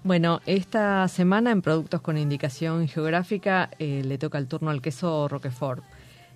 [0.04, 5.28] Bueno, esta semana en Productos con Indicación Geográfica eh, le toca el turno al queso
[5.28, 5.84] Roquefort.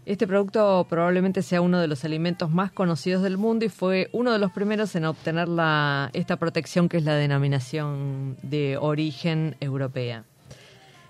[0.04, 4.30] Este producto probablemente sea uno de los alimentos más conocidos del mundo y fue uno
[4.30, 10.24] de los primeros en obtener la, esta protección que es la denominación de origen europea.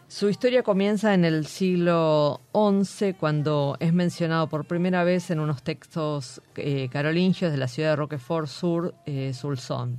[0.08, 5.62] Su historia comienza en el siglo XI, cuando es mencionado por primera vez en unos
[5.62, 9.98] textos eh, carolingios de la ciudad de Roquefort sur eh, Soulzon.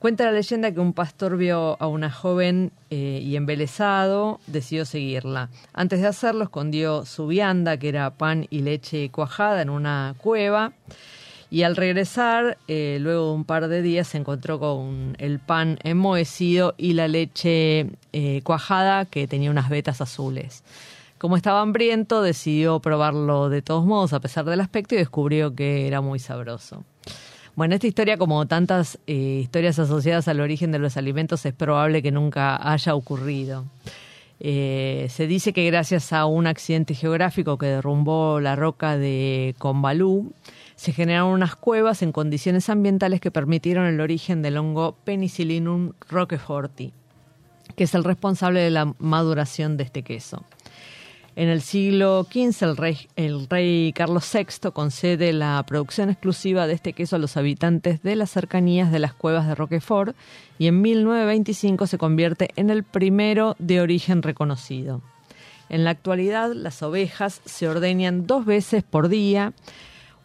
[0.00, 5.50] Cuenta la leyenda que un pastor vio a una joven eh, y embelesado decidió seguirla.
[5.72, 10.72] Antes de hacerlo, escondió su vianda, que era pan y leche cuajada, en una cueva.
[11.50, 15.78] Y al regresar, eh, luego de un par de días, se encontró con el pan
[15.82, 20.62] enmohecido y la leche eh, cuajada que tenía unas vetas azules.
[21.16, 25.86] Como estaba hambriento, decidió probarlo de todos modos, a pesar del aspecto, y descubrió que
[25.86, 26.84] era muy sabroso.
[27.56, 32.02] Bueno, esta historia, como tantas eh, historias asociadas al origen de los alimentos, es probable
[32.02, 33.64] que nunca haya ocurrido.
[34.40, 40.32] Se dice que gracias a un accidente geográfico que derrumbó la roca de Combalú,
[40.78, 46.92] se generaron unas cuevas en condiciones ambientales que permitieron el origen del hongo Penicillinum roqueforti,
[47.74, 50.44] que es el responsable de la maduración de este queso.
[51.34, 57.16] En el siglo XV, el rey, Carlos VI concede la producción exclusiva de este queso
[57.16, 60.14] a los habitantes de las cercanías de las cuevas de Roquefort
[60.60, 65.02] y en 1925 se convierte en el primero de origen reconocido.
[65.70, 69.52] En la actualidad, las ovejas se ordeñan dos veces por día,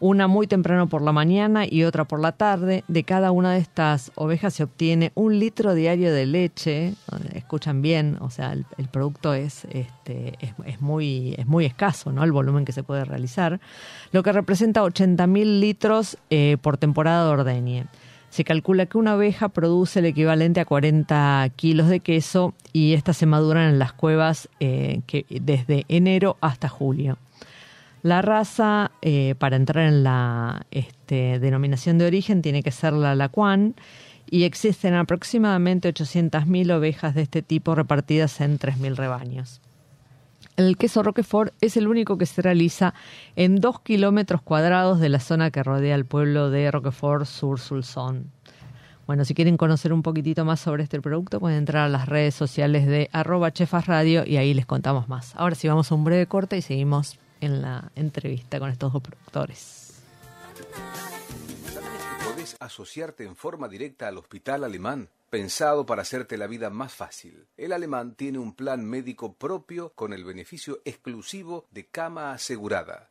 [0.04, 2.84] una muy temprano por la mañana y otra por la tarde.
[2.88, 6.92] De cada una de estas ovejas se obtiene un litro diario de leche.
[7.32, 12.22] Escuchan bien, o sea, el, producto es, este, es, es muy, es muy escaso, ¿no?
[12.22, 13.60] El volumen que se puede realizar,
[14.12, 17.86] lo que representa 80.000 litros eh, por temporada de ordeñe.
[18.28, 23.16] Se calcula que una oveja produce el equivalente a 40 kilos de queso y estas
[23.16, 27.16] se maduran en las cuevas eh, que, desde enero hasta julio.
[28.04, 33.14] La raza, eh, para entrar en la este, denominación de origen, tiene que ser la
[33.14, 33.74] Lacuan
[34.28, 39.62] y existen aproximadamente 800.000 ovejas de este tipo repartidas en 3.000 rebaños.
[40.58, 42.92] El queso Roquefort es el único que se realiza
[43.36, 48.30] en 2 kilómetros cuadrados de la zona que rodea el pueblo de Roquefort sur Sulzón.
[49.06, 52.34] Bueno, si quieren conocer un poquitito más sobre este producto, pueden entrar a las redes
[52.34, 55.34] sociales de arroba chefasradio y ahí les contamos más.
[55.36, 59.02] Ahora sí, vamos a un breve corte y seguimos en la entrevista con estos dos
[59.02, 60.02] productores.
[62.24, 67.48] Podés asociarte en forma directa al Hospital Alemán pensado para hacerte la vida más fácil.
[67.56, 73.10] El alemán tiene un plan médico propio con el beneficio exclusivo de cama asegurada,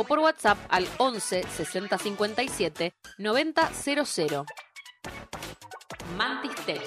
[0.00, 4.46] o por WhatsApp al 11 60 57 90 00.
[6.16, 6.80] Mantis Tech.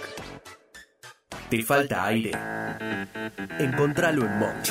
[1.49, 2.31] ¿Te falta aire?
[3.59, 4.65] Encontralo en Monk.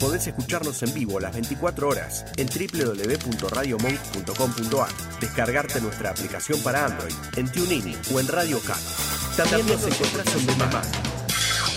[0.00, 5.20] Podés escucharnos en vivo las 24 horas en www.radiomonk.com.ar.
[5.20, 8.80] Descargarte nuestra aplicación para Android en TuneIn o en Radio Cat.
[9.36, 11.15] También nos encontrás en demand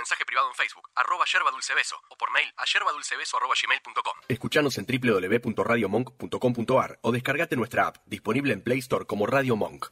[0.00, 4.14] Mensaje privado en Facebook, arroba yerba dulce beso, o por mail a yerbadulcebeso arroba gmail.com.
[4.28, 9.88] Escuchanos en www.radiomonk.com.ar o descargate nuestra app, disponible en Play Store como Radio Monk.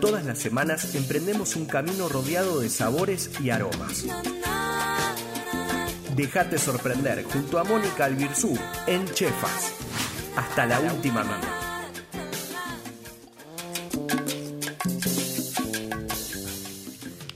[0.00, 4.04] Todas las semanas emprendemos un camino rodeado de sabores y aromas.
[6.14, 8.56] Déjate sorprender junto a Mónica Albirzú
[8.86, 9.74] en Chefas.
[10.36, 11.65] Hasta la última mano.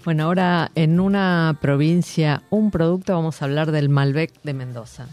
[0.02, 5.06] Bueno, ahora en una provincia, un producto, vamos a hablar del Malbec de Mendoza.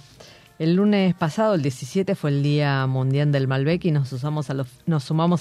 [0.59, 4.53] El lunes pasado, el 17, fue el Día Mundial del Malbec y nos, sumamos a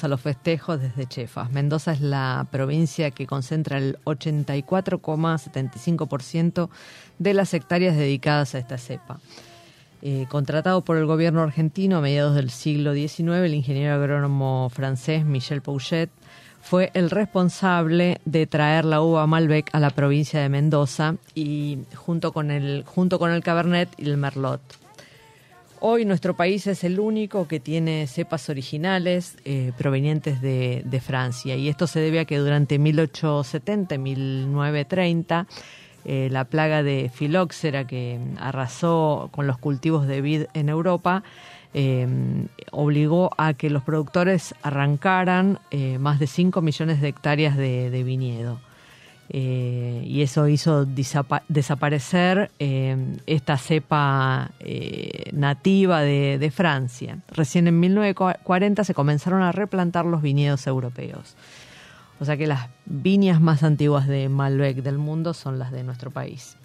[0.08, 1.52] los festejos desde Chefas.
[1.52, 6.68] Mendoza es la provincia que concentra el 84,75%
[7.20, 9.20] de las hectáreas dedicadas a esta cepa.
[10.02, 15.24] Eh, contratado por el gobierno argentino a mediados del siglo XIX, el ingeniero agrónomo francés
[15.24, 16.10] Michel Pouchet
[16.66, 22.32] fue el responsable de traer la uva Malbec a la provincia de Mendoza y junto
[22.32, 24.60] con el, junto con el Cabernet y el Merlot.
[25.78, 31.68] Hoy nuestro país es el único que tiene cepas originales eh, provenientes de, Francia y
[31.68, 35.46] esto se debe a que durante 1870 y 1930
[36.04, 41.22] eh, la plaga de filóxera que arrasó con los cultivos de vid en Europa
[41.78, 42.08] eh,
[42.72, 48.60] obligó a que los productores arrancaran eh, más de 5 millones de hectáreas de, viñedo.
[49.28, 57.18] Eh, y eso hizo desaparecer eh, esta cepa eh, nativa de, de, Francia.
[57.28, 61.36] Recién en 1940 se comenzaron a replantar los viñedos europeos.
[62.20, 66.10] O sea que las viñas más antiguas de Malbec del mundo son las de nuestro
[66.10, 66.56] país.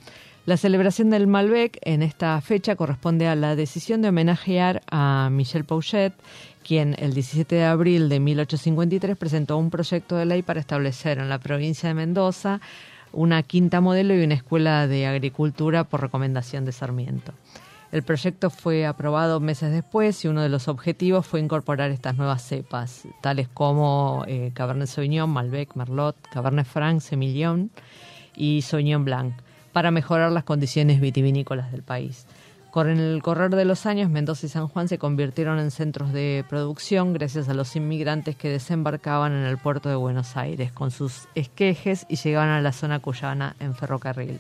[0.52, 5.64] La celebración del Malbec en esta fecha corresponde a la decisión de homenajear a Michel
[5.64, 6.14] Pouchet,
[6.62, 11.30] quien el 17 de abril de 1853 presentó un proyecto de ley para establecer en
[11.30, 12.60] la provincia de Mendoza
[13.14, 17.32] una quinta modelo y una escuela de agricultura por recomendación de Sarmiento.
[17.94, 22.42] El proyecto fue aprobado meses después y uno de los objetivos fue incorporar estas nuevas
[22.42, 27.72] cepas, tales como eh, Cabernet Sauvignon, Malbec, Merlot, Cabernet Franc, Semillon
[28.36, 29.34] y Sauvignon Blanc
[29.72, 32.26] para mejorar las condiciones vitivinícolas del país.
[32.72, 36.46] Con el correr de los años, Mendoza y San Juan se convirtieron en centros de
[36.48, 41.28] producción gracias a los inmigrantes que desembarcaban en el puerto de Buenos Aires con sus
[41.36, 44.40] esquejes y llegaban a la zona cuyana en ferrocarril.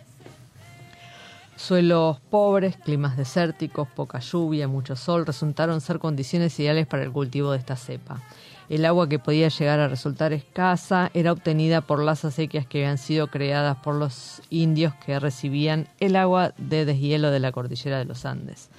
[1.57, 7.51] Suelos pobres, climas desérticos, poca lluvia, mucho sol resultaron ser condiciones ideales para el cultivo
[7.51, 8.21] de esta cepa.
[8.71, 12.97] El agua que podía llegar a resultar escasa era obtenida por las acequias que habían
[12.97, 18.05] sido creadas por los indios que recibían el agua de deshielo de la cordillera de
[18.05, 18.69] los Andes.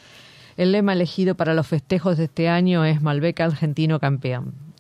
[0.56, 4.71] El lema elegido para los festejos de este año es Malbec argentino campeón.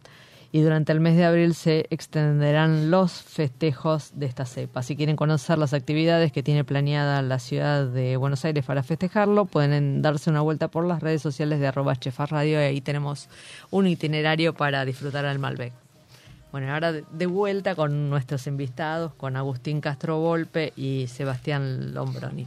[0.54, 4.82] Y durante el mes de abril se extenderán los festejos de esta cepa.
[4.82, 9.46] Si quieren conocer las actividades que tiene planeada la ciudad de Buenos Aires para festejarlo,
[9.46, 11.96] pueden darse una vuelta por las redes sociales de arroba
[12.28, 13.30] Radio y ahí tenemos
[13.70, 15.72] un itinerario para disfrutar al Malbec.
[16.52, 22.46] Bueno, ahora de vuelta con nuestros invitados, con Agustín Castro Volpe y Sebastián Lombroni.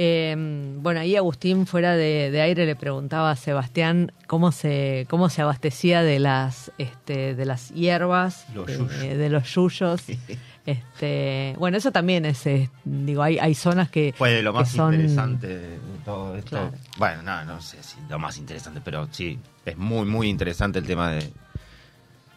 [0.00, 5.28] Eh, bueno, ahí Agustín fuera de, de aire le preguntaba a Sebastián cómo se cómo
[5.28, 10.04] se abastecía de las este, de las hierbas, Los de los yuyos.
[10.66, 14.70] este, bueno, eso también es, eh, digo, hay, hay zonas que Fue de lo más
[14.70, 16.50] son- interesante de todo esto.
[16.50, 16.72] Claro.
[16.96, 20.86] Bueno, no, no sé si lo más interesante, pero sí, es muy, muy interesante el
[20.86, 21.28] tema de,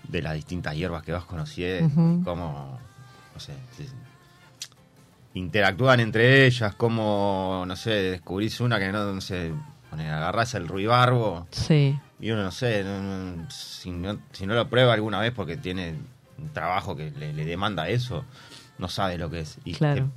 [0.08, 2.24] de las distintas hierbas que vas conociendo, Ujú.
[2.24, 2.80] cómo,
[3.36, 3.54] no sé,
[5.33, 9.51] interactúan entre ellas, cómo, no sé, descubrís una que no, no sé,
[9.91, 14.67] agarrás el ruibarbo Sí, y uno, no sé, no- no- si, no, si no lo
[14.69, 15.95] prueba alguna vez porque tiene
[16.37, 18.25] un trabajo que le, le demanda eso,
[18.77, 19.57] no sabe lo que es.
[19.63, 20.09] Y Claro.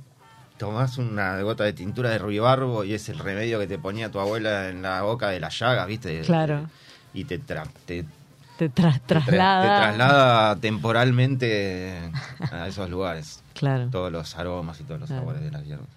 [0.53, 4.09] te tomás una gota de tintura de ruibarbo y es el remedio que te ponía
[4.11, 6.21] tu abuela en la boca de las llagas, ¿viste?
[6.21, 6.69] Claro.
[7.13, 8.05] Y te, tra- te,
[8.57, 9.61] te tra- te tra- traslada.
[9.61, 12.11] te traslada temporalmente
[12.51, 13.41] a esos lugares.
[13.53, 13.87] Claro.
[13.91, 15.21] Todos los aromas y todos los Claro.
[15.23, 15.87] sabores de las hierbas.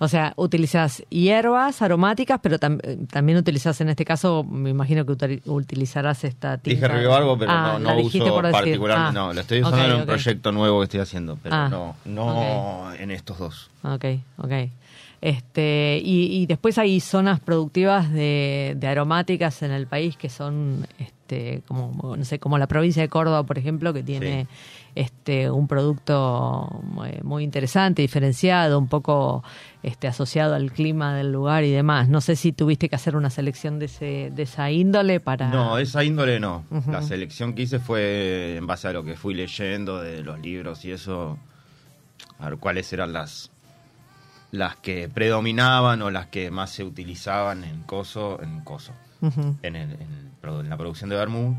[0.00, 5.06] O sea, utilizas hierbas aromáticas, pero tam- eh, también utilizas en este caso, me imagino
[5.06, 6.88] que util- utilizarás esta tinta.
[6.88, 10.06] Dije ruibarbo, pero Ah, no, no uso particularmente, Ah, no, lo estoy usando en un
[10.06, 13.70] proyecto nuevo que estoy haciendo, pero Ah, no, no en estos dos.
[13.84, 14.04] Ok,
[14.38, 14.52] ok.
[15.24, 20.86] Este, y, y después hay zonas productivas de, de aromáticas en el país que son,
[20.98, 24.48] este, como, no sé, como la provincia de Córdoba, por ejemplo, que tiene
[24.94, 26.82] este, un producto
[27.22, 29.42] muy interesante, diferenciado, un poco
[29.82, 32.10] este, asociado al clima del lugar y demás.
[32.10, 35.48] No sé si tuviste que hacer una selección de, ese, de esa índole para...
[35.48, 36.66] No, esa índole no.
[36.86, 40.84] La selección que hice fue en base a lo que fui leyendo de los libros
[40.84, 41.38] y eso,
[42.38, 43.50] a ver cuáles eran las
[44.56, 48.92] las que predominaban o las que más se utilizaban en coso, en coso,
[49.62, 51.56] en, el- en la producción de vermouth.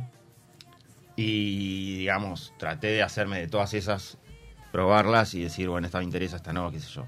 [1.16, 4.18] Y digamos, traté de hacerme de todas esas,
[4.72, 7.06] probarlas y decir, bueno, esta me interesa, esta no, qué sé yo.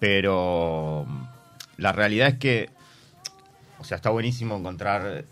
[0.00, 1.06] Pero
[1.76, 2.70] la realidad es que,
[3.78, 5.24] o sea, está buenísimo encontrar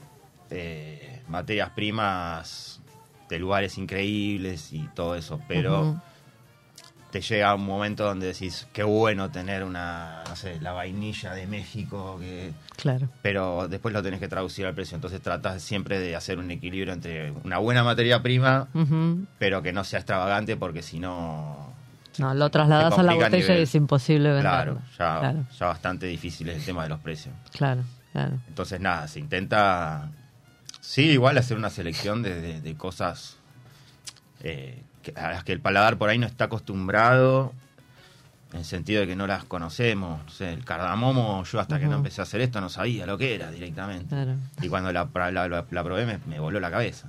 [0.50, 2.80] eh, materias primas
[3.28, 5.80] de lugares increíbles y todo eso, pero.
[7.10, 11.46] Te llega un momento donde decís, qué bueno tener una, no sé, la vainilla de
[11.46, 13.08] México, que Claro.
[13.20, 14.94] pero después lo tenés que traducir al precio.
[14.94, 18.68] Entonces tratas siempre de hacer un equilibrio entre una buena materia prima,
[19.38, 21.68] pero que no sea extravagante porque si no...
[22.18, 24.74] No, lo trasladas a la botella y es imposible venderlo.
[24.74, 27.34] Claro ya, claro, ya bastante difícil es el tema de los precios.
[27.52, 28.38] claro, claro.
[28.48, 30.10] Entonces nada, se intenta,
[30.80, 33.36] sí, igual hacer una selección de, de- de cosas
[34.42, 37.52] eh, que- a las que el paladar por ahí no está acostumbrado,
[38.52, 40.24] en el sentido de que no las conocemos.
[40.24, 43.16] No sé, el cardamomo, yo hasta que no empecé a hacer esto no sabía lo
[43.16, 44.08] que era directamente.
[44.08, 44.34] Claro.
[44.60, 47.08] Y cuando la, la, la- la probé me, me voló la cabeza.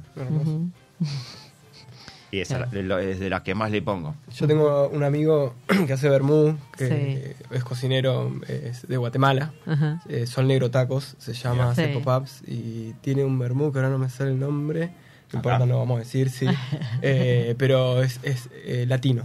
[2.33, 2.79] Y esa Claro.
[2.79, 4.15] es la- es de las que más le pongo.
[4.33, 5.53] Yo tengo un amigo
[5.87, 7.45] que hace vermú, que Sí.
[7.55, 9.51] es cocinero, es de Guatemala.
[9.65, 10.01] Ajá.
[10.07, 11.81] Eh, Sol Negro Tacos, se llama, Sí.
[11.81, 14.91] hace pop-ups y tiene un vermú que ahora no me sale el nombre.
[15.33, 16.45] No importa, no vamos a decir, sí.
[17.01, 19.23] Eh, pero es, es, eh, latino.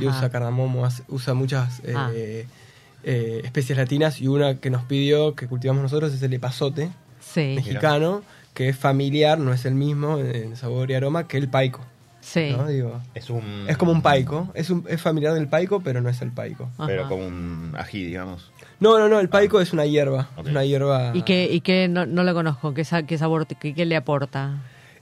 [0.00, 2.10] Y usa cardamomo, usa muchas eh, Ah.
[2.14, 6.90] eh, especies latinas y una que nos pidió que cultivamos nosotros es el epazote
[7.20, 8.22] Sí, mexicano,
[8.54, 11.80] que es familiar, no es el mismo en sabor y aroma que el paico.
[12.20, 12.50] sí.
[12.56, 12.66] ¿no?
[12.68, 13.64] Digo, Es un...
[13.68, 16.68] es como un paico, es, un, es familiar del paico, pero no es el paico.
[16.86, 18.50] Pero como un ají, digamos.
[18.80, 22.06] No, no, no, el paico es una hierba, una hierba ¿Y qué, y qué no,
[22.06, 22.74] no lo conozco?
[22.74, 24.54] ¿Qué, qué sabor, qué, qué le aporta?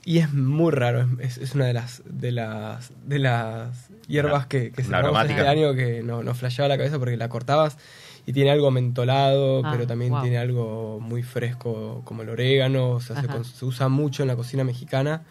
[0.05, 4.47] Y es muy raro, es, es una de las de las de las hierbas Una-
[4.47, 5.37] que, que aromática.
[5.39, 7.77] este año que no, nos flasheaba la cabeza porque la cortabas
[8.25, 10.21] y tiene algo mentolado, Ah, pero también wow.
[10.21, 14.35] tiene algo muy fresco como el orégano, o sea, se, se usa mucho en la
[14.35, 15.23] cocina mexicana,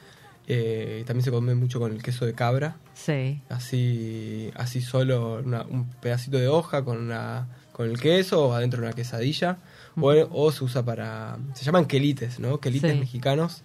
[0.48, 3.40] eh, y también se come mucho con el queso de cabra, Sí.
[3.48, 8.80] así así solo una- un pedacito de hoja con una con el queso o adentro
[8.80, 9.58] de una quesadilla,
[10.00, 12.58] o, o se usa para se llaman quelites, ¿no?
[12.58, 12.98] Quelites Sí.
[12.98, 13.62] mexicanos.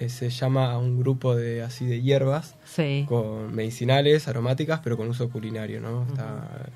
[0.00, 3.04] Eh, se llama a un grupo de así de hierbas Sí.
[3.08, 6.04] con medicinales, aromáticas, pero con uso culinario, ¿no?
[6.08, 6.66] Está-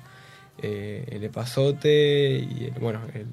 [0.61, 3.25] eh, el epazote y el, bueno, el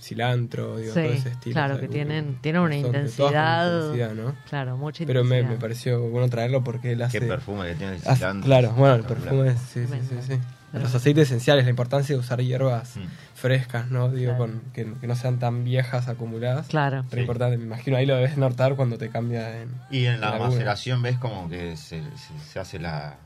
[0.00, 1.52] cilantro, digo, Sí, todo ese estilo.
[1.52, 3.76] claro, o sea, que tienen- tienen una intensidad.
[3.82, 4.34] intensidad, ¿no?
[4.48, 7.20] Claro, mucha Pero me, me pareció bueno traerlo porque él hace...
[7.20, 8.46] Qué perfume que tiene el hace- cilantro.
[8.46, 10.40] claro, bueno, el perfume, es- sí, sí, sí, sí.
[10.72, 13.00] Los aceites esenciales, la importancia de usar hierbas Mm.
[13.34, 14.08] frescas, ¿no?
[14.08, 14.52] Digo, Claro.
[14.52, 16.68] con, que, que no sean tan viejas acumuladas.
[16.68, 17.04] Claro.
[17.10, 17.22] Pero Sí.
[17.22, 19.70] importante, me imagino ahí lo debes notar cuando te cambia en...
[19.90, 20.50] Y en la laguna.
[20.50, 23.16] maceración ves como que se, se- se hace la,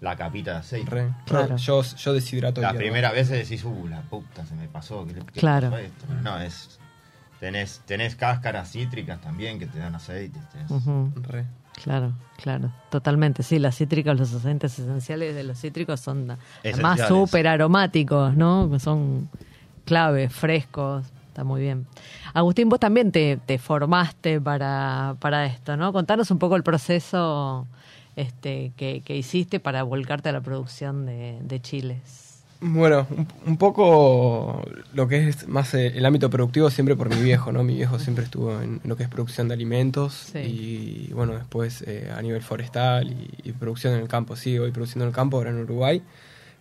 [0.00, 0.90] la capita de aceite.
[0.90, 1.08] Re.
[1.26, 1.56] Claro.
[1.56, 2.78] Yo, yo deshidrato La hierba.
[2.80, 5.04] primera vez decís, uh, la puta, se me pasó.
[5.06, 5.70] ¿qué qué Claro.
[5.70, 6.04] pasó esto?
[6.08, 6.78] Pero No, es.
[7.40, 10.38] Tenés, tenés cáscaras cítricas también que te dan aceite.
[10.52, 11.14] tenés-.
[11.26, 11.44] Re.
[11.82, 13.42] Claro, claro, totalmente.
[13.42, 18.78] Sí, las cítricas, los aceites esenciales de los cítricos son además súper aromáticos, ¿no?
[18.78, 19.28] Son
[19.84, 21.04] claves, frescos.
[21.28, 21.86] Está muy bien.
[22.34, 25.92] Agustín, vos también te, te formaste para, para esto, ¿no?
[25.92, 27.66] Contanos un poco el proceso
[28.16, 32.31] este, que, que hiciste para volcarte a la producción de, de chiles.
[32.64, 34.62] Bueno, un, un poco
[34.94, 37.64] lo que es más eh, el ámbito productivo siempre por mi viejo, ¿no?
[37.64, 40.38] Mi viejo siempre estuvo en lo que es producción de alimentos Sí.
[41.08, 44.36] y bueno, después eh, a nivel forestal y, y producción en el campo.
[44.36, 46.02] Sí, hoy produciendo en el campo, ahora en Uruguay.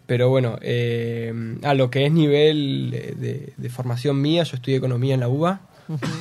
[0.08, 1.32] Pero bueno, eh,
[1.64, 5.28] a lo que es nivel de, de- de formación mía, yo estudié economía en la
[5.30, 5.62] UBA.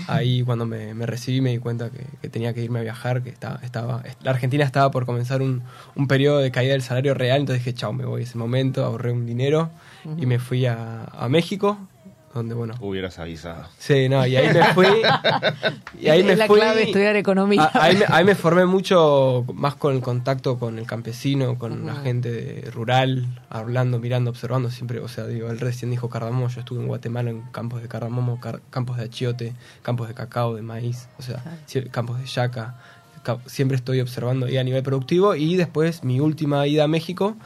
[0.07, 3.23] Ahí cuando me, me recibí me di cuenta que, que tenía que irme a viajar,
[3.23, 5.63] que estaba, estaba, la Argentina estaba por comenzar un,
[5.95, 9.13] un periodo de caída del salario real, entonces dije, chao, me voy ese momento, ahorré
[9.13, 9.71] un dinero
[10.17, 11.79] y me fui a, a México,
[12.33, 13.67] donde bueno, Hubieras avisado.
[13.79, 14.87] sí, no, y ahí me fui,
[16.01, 17.63] y ahí me la fui, clave estudiar economía.
[17.65, 21.87] a- ahí, me, ahí me formé mucho más con el contacto con el campesino, con
[21.87, 25.01] la gente rural, hablando, mirando, observando siempre.
[25.01, 28.41] O sea, digo, él recién dijo cardamomo, yo estuve en Guatemala en campos de cardamomo,
[28.41, 31.43] car- campos de achiote, campos de cacao, de maíz, o sea,
[31.91, 32.77] campos de yaca.
[33.23, 37.37] Ca- Siempre estoy observando ahí a nivel productivo y después mi última ida a México,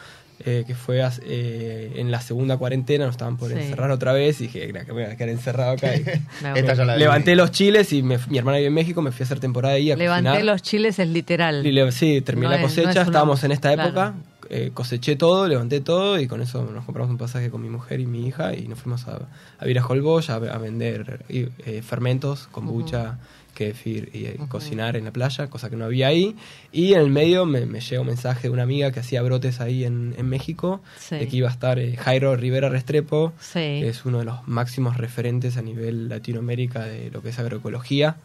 [0.41, 3.57] eh, que fue eh, en la segunda cuarentena, nos estaban por Sí.
[3.59, 5.95] encerrar otra vez y dije, "Gra- que me voy a quedar encerrado acá.
[5.97, 6.03] Y-
[6.43, 9.13] Me Esta ya la Levanté los chiles y me- mi hermana vive en México, me
[9.13, 10.45] fui a hacer temporada ahí a Levanté cocinar.
[10.45, 11.65] los chiles es literal.
[11.67, 13.89] Y le- sí, terminé No la es- no cosecha, es estábamos en esta claro.
[13.91, 14.15] época,
[14.51, 18.01] eh, coseché todo, levanté todo y con eso nos compramos un pasaje con mi mujer
[18.01, 19.21] y mi hija y nos fuimos a,
[19.59, 23.19] a ir a Holbox a, a vender eh, fermentos, kombucha,
[23.55, 26.37] kefir y eh, cocinar en la playa, cosa que no había ahí.
[26.73, 29.61] Y en el medio me, me llega un mensaje de una amiga que hacía brotes
[29.61, 31.17] ahí en, en México, Sí.
[31.17, 33.55] de que iba a estar eh, Jairo Rivera Restrepo, Sí.
[33.81, 38.17] que es uno de los máximos referentes a nivel Latinoamérica de lo que es agroecología,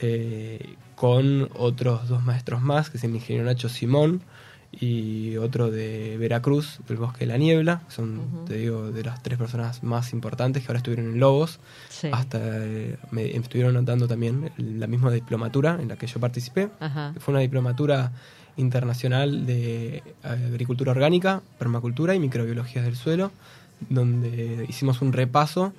[0.00, 4.22] eh, con otros dos maestros más, que es el ingeniero Nacho Simón
[4.80, 9.22] y otro de Veracruz, del Bosque de la Niebla, que son, te digo, de las
[9.22, 12.08] tres personas más importantes que ahora estuvieron en Lobos, Sí.
[12.12, 17.14] hasta eh, me estuvieron dando también la misma diplomatura en la que yo participé, Ajá.
[17.18, 18.12] fue una diplomatura
[18.56, 23.32] internacional de agricultura orgánica, permacultura y microbiología del suelo,
[23.90, 25.72] donde hicimos un repaso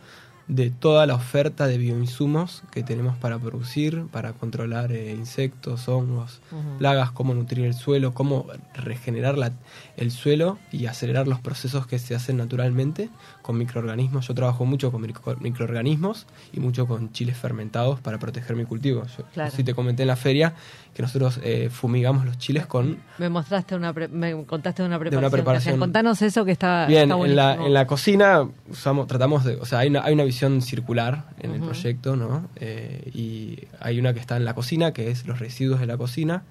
[0.48, 6.39] de toda la oferta de bioinsumos que tenemos para producir, para controlar eh, insectos, hongos,
[6.78, 9.54] plagas, cómo nutrir el suelo, cómo regenerar la-
[9.98, 13.10] el suelo y acelerar los procesos que se hacen naturalmente
[13.41, 14.28] con microorganismos.
[14.28, 19.04] Yo trabajo mucho con micro- microorganismos y mucho con chiles fermentados para proteger mi cultivo.
[19.18, 19.52] Yo, Claro.
[19.56, 20.54] sí te comenté en la feria
[20.96, 24.98] que nosotros eh, fumigamos los chiles con Me mostraste una, pre- me contaste de una
[24.98, 25.24] preparación.
[25.24, 25.78] una que preparación.
[25.80, 29.66] Contanos eso que está, Bien, está en la, en la cocina usamos, tratamos de, o
[29.66, 32.48] sea, hay una, hay una visión circular en el proyecto, ¿no?
[32.56, 35.98] Eh, y hay una que está en la cocina, que es los residuos de la
[35.98, 36.43] cocina.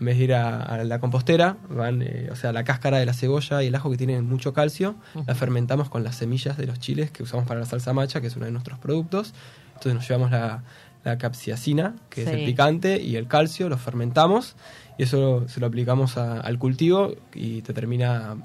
[0.00, 3.04] En vez de ir a, a la compostera, van, eh, o sea, la cáscara de
[3.06, 4.94] la cebolla y el ajo que tienen mucho calcio,
[5.26, 8.28] la fermentamos con las semillas de los chiles que usamos para la salsa macha, que
[8.28, 9.34] es uno de nuestros productos.
[9.70, 10.62] Entonces nos llevamos la,
[11.08, 14.54] la capsiacina, que es el picante, y el calcio, los fermentamos
[14.98, 18.36] y eso se lo aplicamos a- al cultivo y te termina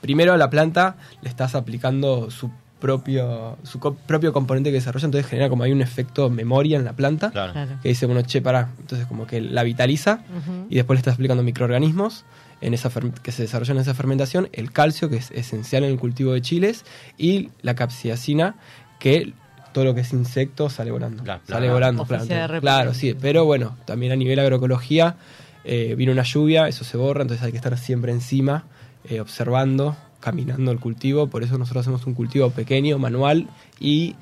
[0.00, 2.50] primero a la planta le estás aplicando su
[2.80, 6.84] propio su co- propio componente que desarrolla entonces genera como hay un efecto memoria en
[6.86, 7.52] la planta Claro.
[7.52, 7.72] Claro.
[7.82, 10.20] que dice bueno che para entonces como que la vitaliza
[10.70, 12.24] y después le estás aplicando microorganismos
[12.62, 12.90] en esa
[13.22, 16.40] que se desarrollan en esa fermentación el calcio que es esencial en el cultivo de
[16.40, 16.84] chiles
[17.18, 18.54] y la capsiacina
[18.98, 19.34] que
[19.72, 21.24] todo lo que es insecto sale volando.
[21.24, 25.16] La sale volando claro, de entonces- claro sí pero bueno también a nivel agroecología
[25.64, 28.64] eh, vino una lluvia, eso se borra, entonces hay que estar siempre encima,
[29.04, 31.26] eh, observando, caminando el cultivo.
[31.28, 33.48] Por eso nosotros hacemos un cultivo pequeño, manual,
[33.78, 34.16] y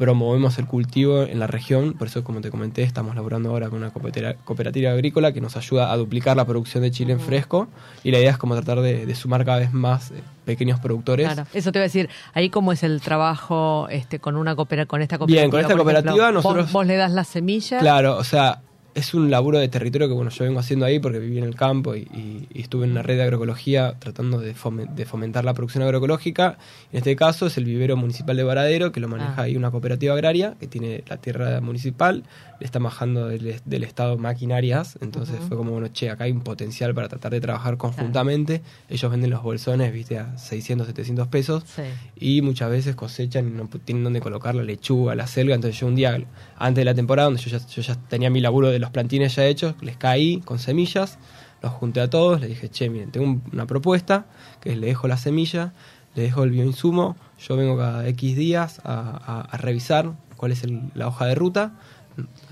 [0.00, 1.92] promovemos el cultivo en la región.
[1.92, 5.58] Por eso, como te comenté, estamos laborando ahora con una coopera- cooperativa agrícola que nos
[5.58, 7.68] ayuda a duplicar la producción de chile en fresco.
[8.02, 10.14] Y la idea es como tratar de, de sumar cada vez más eh,
[10.46, 11.26] pequeños productores.
[11.30, 14.86] Claro, eso te iba a decir, ahí cómo es el trabajo este con una coopera,
[14.86, 15.42] con esta cooperativa.
[15.42, 17.78] Bien, con esta ejemplo, cooperativa vos- nosotros- vos, le das la semilla.
[17.80, 18.62] Claro, o sea,
[18.94, 21.54] es un laburo de territorio que bueno yo vengo haciendo ahí porque viví en el
[21.54, 25.44] campo y, y- y estuve en una red de agroecología tratando de, fome- de fomentar
[25.44, 26.58] la producción agroecológica.
[26.92, 29.42] En este caso es el vivero municipal de Varadero, que lo maneja Ah.
[29.42, 32.24] ahí una cooperativa agraria que tiene la tierra municipal,
[32.60, 36.42] le está bajando del, del Estado maquinarias, entonces fue como, bueno, che, acá hay un
[36.42, 38.62] potencial para tratar de trabajar conjuntamente.
[38.88, 41.82] Ellos venden los bolsones, viste, a 600, 700 pesos Sí.
[42.16, 45.54] y muchas veces cosechan y no tienen dónde colocar la lechuga, la selga.
[45.54, 46.16] Entonces yo un día,
[46.56, 49.34] antes de la temporada, donde yo ya, yo ya tenía mi laburo de los plantines
[49.36, 51.18] ya hechos, les caí con semillas,
[51.62, 54.26] los junté a todos, les dije, che, miren, tengo un- una propuesta,
[54.60, 55.72] que es le dejo la semilla,
[56.14, 58.92] le dejo el bioinsumo, yo vengo cada X días a,
[59.24, 61.72] a- a revisar cuál es el- la hoja de ruta,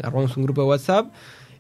[0.03, 1.13] armamos un grupo de WhatsApp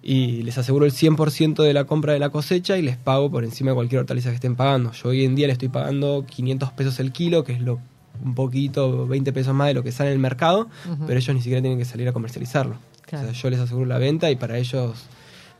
[0.02, 3.44] y les aseguro el 100% de la compra de la cosecha y les pago por
[3.44, 4.92] encima de cualquier hortaliza que estén pagando.
[4.92, 7.80] Yo hoy en día le estoy pagando 500 pesos el kilo, que es lo
[8.24, 10.68] un poquito, 20 pesos más de lo que sale en el mercado,
[11.06, 12.76] pero ellos ni siquiera tienen que salir a comercializarlo.
[13.02, 13.28] Claro.
[13.28, 15.04] O sea, yo les aseguro la venta y para ellos,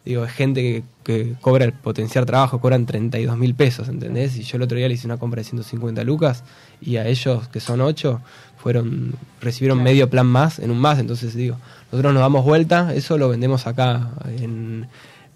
[0.09, 4.37] digo, es gente que, que cobra el potenciar trabajo, cobran 32 mil pesos, ¿entendés?
[4.39, 6.45] Y yo el otro día le hice una compra de 150 lucas
[6.81, 8.21] y a ellos, que son 8,
[8.57, 9.91] fueron, recibieron Claro.
[9.91, 11.59] medio plan más en un más, entonces digo,
[11.93, 14.89] nosotros nos damos vuelta, eso lo vendemos acá en,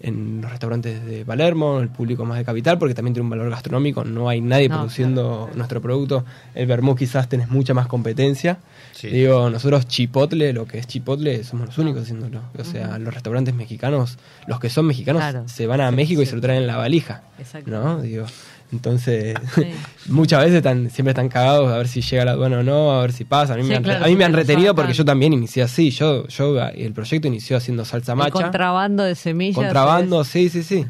[0.03, 3.49] en los restaurantes de Palermo, el público más de capital, porque también tiene un valor
[3.49, 8.57] gastronómico, no hay nadie No, produciendo nuestro producto, el vermú quizás tenés mucha más competencia,
[8.91, 9.07] Sí.
[9.07, 13.55] digo, nosotros chipotle, lo que es chipotle, somos los únicos haciéndolo, o sea, los restaurantes
[13.55, 15.43] mexicanos, los que son mexicanos Claro.
[15.47, 17.71] se van a Sí, México y se lo traen en la valija, Exacto.
[17.71, 18.01] ¿no?
[18.01, 18.25] Digo,
[18.73, 19.67] entonces, Sí.
[20.09, 23.01] muchas veces están, siempre están cagados a ver si llega la aduana o no, a
[23.01, 23.53] ver si pasa.
[23.53, 25.63] A mí Sí, me han, claro, a mí me han retenido porque yo también inicié
[25.63, 25.91] así.
[25.91, 28.31] Yo, yo el proyecto inició haciendo salsa El macha.
[28.31, 29.55] contrabando de semillas.
[29.55, 30.85] Contrabando, sí, sí, sí.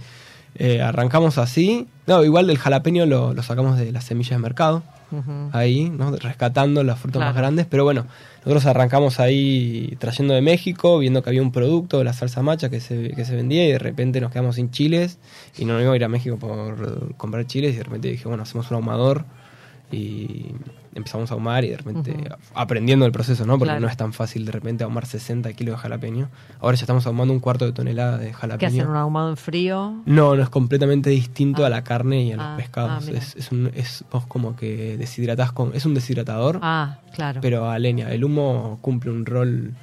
[0.55, 1.87] Eh, arrancamos así.
[2.07, 4.83] No, igual del jalapeño lo, lo sacamos de las semillas de mercado.
[5.51, 6.15] Ahí, ¿no?
[6.15, 7.65] Rescatando las frutas más grandes.
[7.65, 8.05] Pero bueno,
[8.39, 12.79] nosotros arrancamos ahí trayendo de México, viendo que había un producto, la salsa macha, que
[12.79, 15.19] se, que se vendía y de repente nos quedamos sin chiles
[15.57, 18.27] y no nos íbamos a ir a México por comprar chiles y de repente dije,
[18.27, 19.25] bueno, hacemos un ahumador
[19.91, 20.47] y
[20.95, 22.15] empezamos a ahumar y de repente
[22.53, 23.53] aprendiendo el proceso, ¿no?
[23.53, 23.79] Porque Claro.
[23.81, 26.29] no es tan fácil de repente ahumar 60 kilos de jalapeño.
[26.59, 28.67] Ahora ya estamos ahumando un cuarto de tonelada de ¿Qué jalapeño.
[28.83, 28.87] hacen?
[28.87, 30.01] ¿Un ahumado en frío?
[30.05, 31.67] No, no es completamente distinto Ah.
[31.67, 33.07] a la carne y a los Ah, pescados.
[33.07, 35.75] ah, es, es un, es vos como que deshidratás con.
[35.75, 37.41] Es un deshidratador, Ah, claro.
[37.41, 38.11] pero a leña.
[38.11, 39.73] El humo cumple un rol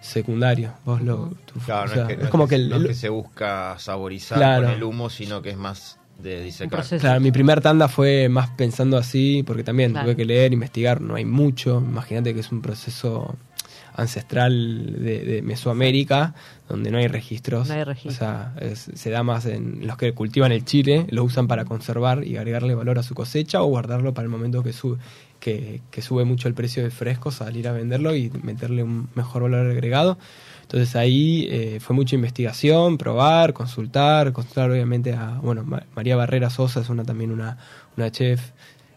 [0.00, 0.72] secundario.
[0.84, 1.30] Vos lo.
[1.52, 2.82] tu- Claro, o no es, que, es no es como que, que el- no es
[2.82, 4.64] el- que se busca saborizar Claro.
[4.66, 6.84] con el humo, sino que es más de disecar.
[6.98, 10.06] Claro, mi primer tanda fue más pensando así, porque también Claro.
[10.06, 11.78] tuve que leer, investigar, no hay mucho.
[11.86, 13.36] Imagínate que es un proceso
[13.94, 16.34] ancestral de, de Mesoamérica,
[16.68, 17.68] donde no hay registros.
[17.68, 18.14] No hay registros.
[18.16, 21.64] O sea, es- se da más en los que cultivan el chile, lo usan para
[21.64, 24.98] conservar y agregarle valor a su cosecha o guardarlo para el momento que sube,
[25.38, 29.42] que, que sube mucho el precio de fresco, salir a venderlo y meterle un mejor
[29.42, 30.18] valor agregado.
[30.72, 36.48] Entonces ahí eh, fue mucha investigación, probar, consultar, consultar obviamente a, bueno, Ma- María Barrera
[36.48, 37.58] Sosa es una también una,
[37.96, 38.52] una chef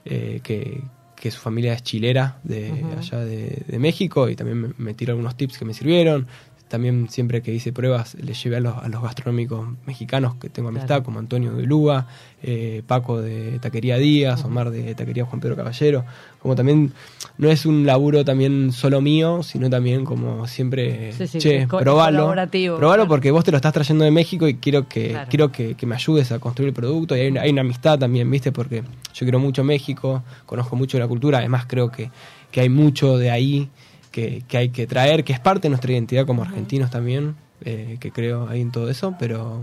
[0.06, 0.84] eh, que,
[1.16, 2.70] que su familia es chilera de
[3.00, 6.28] allá de, de México y también me, me tiró algunos tips que me sirvieron.
[6.74, 10.70] También siempre que hice pruebas le llevé a los, a los gastronómicos mexicanos que tengo
[10.70, 11.04] amistad, Claro.
[11.04, 12.08] como Antonio de Luga,
[12.42, 16.04] eh, Paco de Taquería Díaz, Omar de Taquería Juan Pedro Caballero.
[16.40, 16.92] Como también
[17.38, 22.18] no es un laburo también solo mío, sino también como siempre, Sí, sí, che, probalo.
[22.18, 23.08] colaborativo, Probalo claro.
[23.08, 25.28] porque vos te lo estás trayendo de México y quiero que Claro.
[25.30, 27.16] quiero que, que me ayudes a construir el producto.
[27.16, 28.52] Y hay una, hay una amistad también, ¿viste?
[28.52, 32.10] Porque yo quiero mucho México, conozco mucho la cultura, además creo que,
[32.52, 33.70] que hay mucho de ahí
[34.14, 37.36] que, que hay que traer, que es parte de nuestra identidad como argentinos también,
[37.66, 39.62] eh, que creo ahí en todo eso, pero...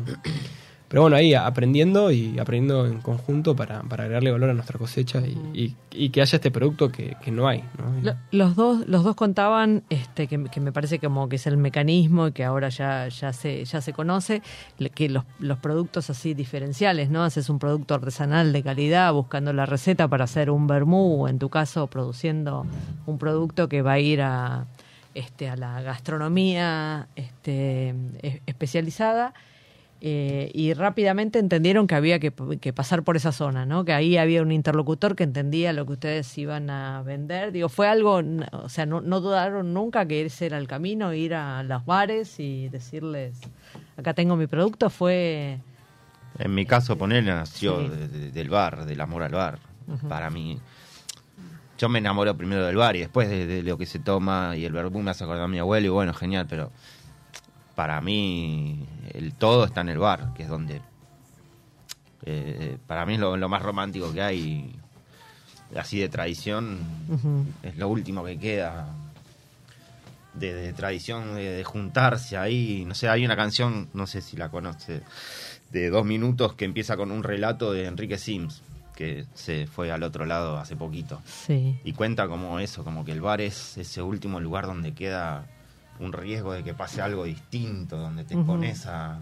[0.91, 5.20] Pero bueno, ahí aprendiendo y aprendiendo en conjunto para, para agregarle valor a nuestra cosecha
[5.24, 7.62] y, y- y que haya este producto que, que no hay.
[7.78, 8.16] ¿no?
[8.32, 12.26] Los dos, los dos contaban este, que, que me parece como que es el mecanismo
[12.26, 14.43] y que ahora ya, ya se, ya se conoce,
[14.95, 17.22] que los, los productos así diferenciales, ¿no?
[17.22, 21.38] Haces un producto artesanal de calidad buscando la receta para hacer un vermú, o en
[21.38, 22.66] tu caso produciendo
[23.07, 24.66] un producto que va a ir a,
[25.14, 27.95] este, a la gastronomía este,
[28.47, 29.34] especializada.
[30.03, 33.84] Eh, y rápidamente entendieron que había que, que pasar por esa zona, ¿no?
[33.84, 37.53] Que ahí había un interlocutor que entendía lo que ustedes iban a vender.
[37.53, 38.22] Digo, fue algo,
[38.53, 42.40] o sea, no, no dudaron nunca que ese era el camino, ir a los bares
[42.40, 43.38] y decirles,
[43.98, 44.88] acá tengo mi producto.
[44.88, 45.59] Fue,
[46.38, 47.88] En mi caso, ponerle nació Sí.
[47.90, 49.59] de- de- del bar, del amor al bar.
[50.09, 50.59] Para mí,
[51.76, 54.64] yo me enamoro primero del bar y después de, de lo que se toma y
[54.64, 56.70] el verbú me hace acordar a mi abuelo y bueno, genial, pero
[57.74, 60.80] para mí el todo está en el bar, que es donde
[62.26, 64.76] eh, para mí es lo, lo más romántico que hay,
[65.76, 66.78] así de tradición,
[67.62, 68.88] es lo último que queda
[70.34, 72.84] de, de tradición de, de juntarse ahí.
[72.86, 75.02] No sé, hay una canción, no sé si la conoce,
[75.70, 78.62] de dos minutos que empieza con un relato de Enrique Sims,
[78.94, 81.22] que se fue al otro lado hace poquito.
[81.24, 81.78] Sí.
[81.84, 85.46] Y cuenta como eso, como que el bar es ese último lugar donde queda
[86.01, 89.20] un riesgo de que pase algo distinto, donde te expones a,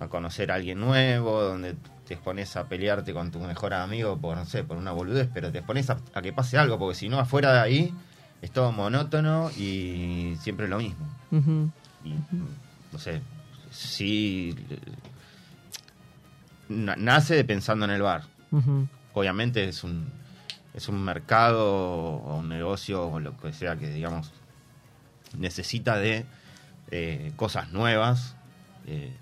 [0.00, 1.74] a conocer a alguien nuevo, donde
[2.06, 5.52] te expones a pelearte con tu mejor amigo por, no sé, por una boludez, pero
[5.52, 7.94] te expones a, a que pase algo, porque si no, afuera de ahí
[8.42, 11.06] es todo monótono y siempre lo mismo.
[12.04, 12.10] Y,
[12.92, 13.20] no sé,
[13.70, 14.54] sí...
[16.68, 18.22] na- nace pensando en el bar.
[19.14, 20.06] Obviamente es un
[20.74, 24.32] es un mercado o un negocio o lo que sea que digamos
[25.38, 26.24] necesita de
[26.90, 28.36] eh, cosas nuevas
[28.86, 29.12] eh,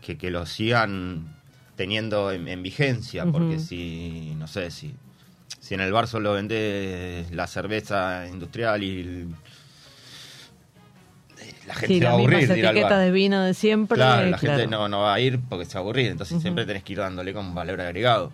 [0.00, 1.34] que, que lo sigan
[1.76, 4.94] teniendo en, en vigencia porque si no sé si
[5.60, 9.34] si en el bar solo vende la cerveza industrial y el-
[11.66, 12.98] la gente Sí, se va a aburrir etiquetas bar.
[13.00, 13.96] de vino de siempre.
[13.96, 14.58] Claro, la claro.
[14.58, 16.92] gente no, no va a ir porque se va a aburrir, entonces siempre tenés que
[16.94, 18.32] ir dándole con valor agregado.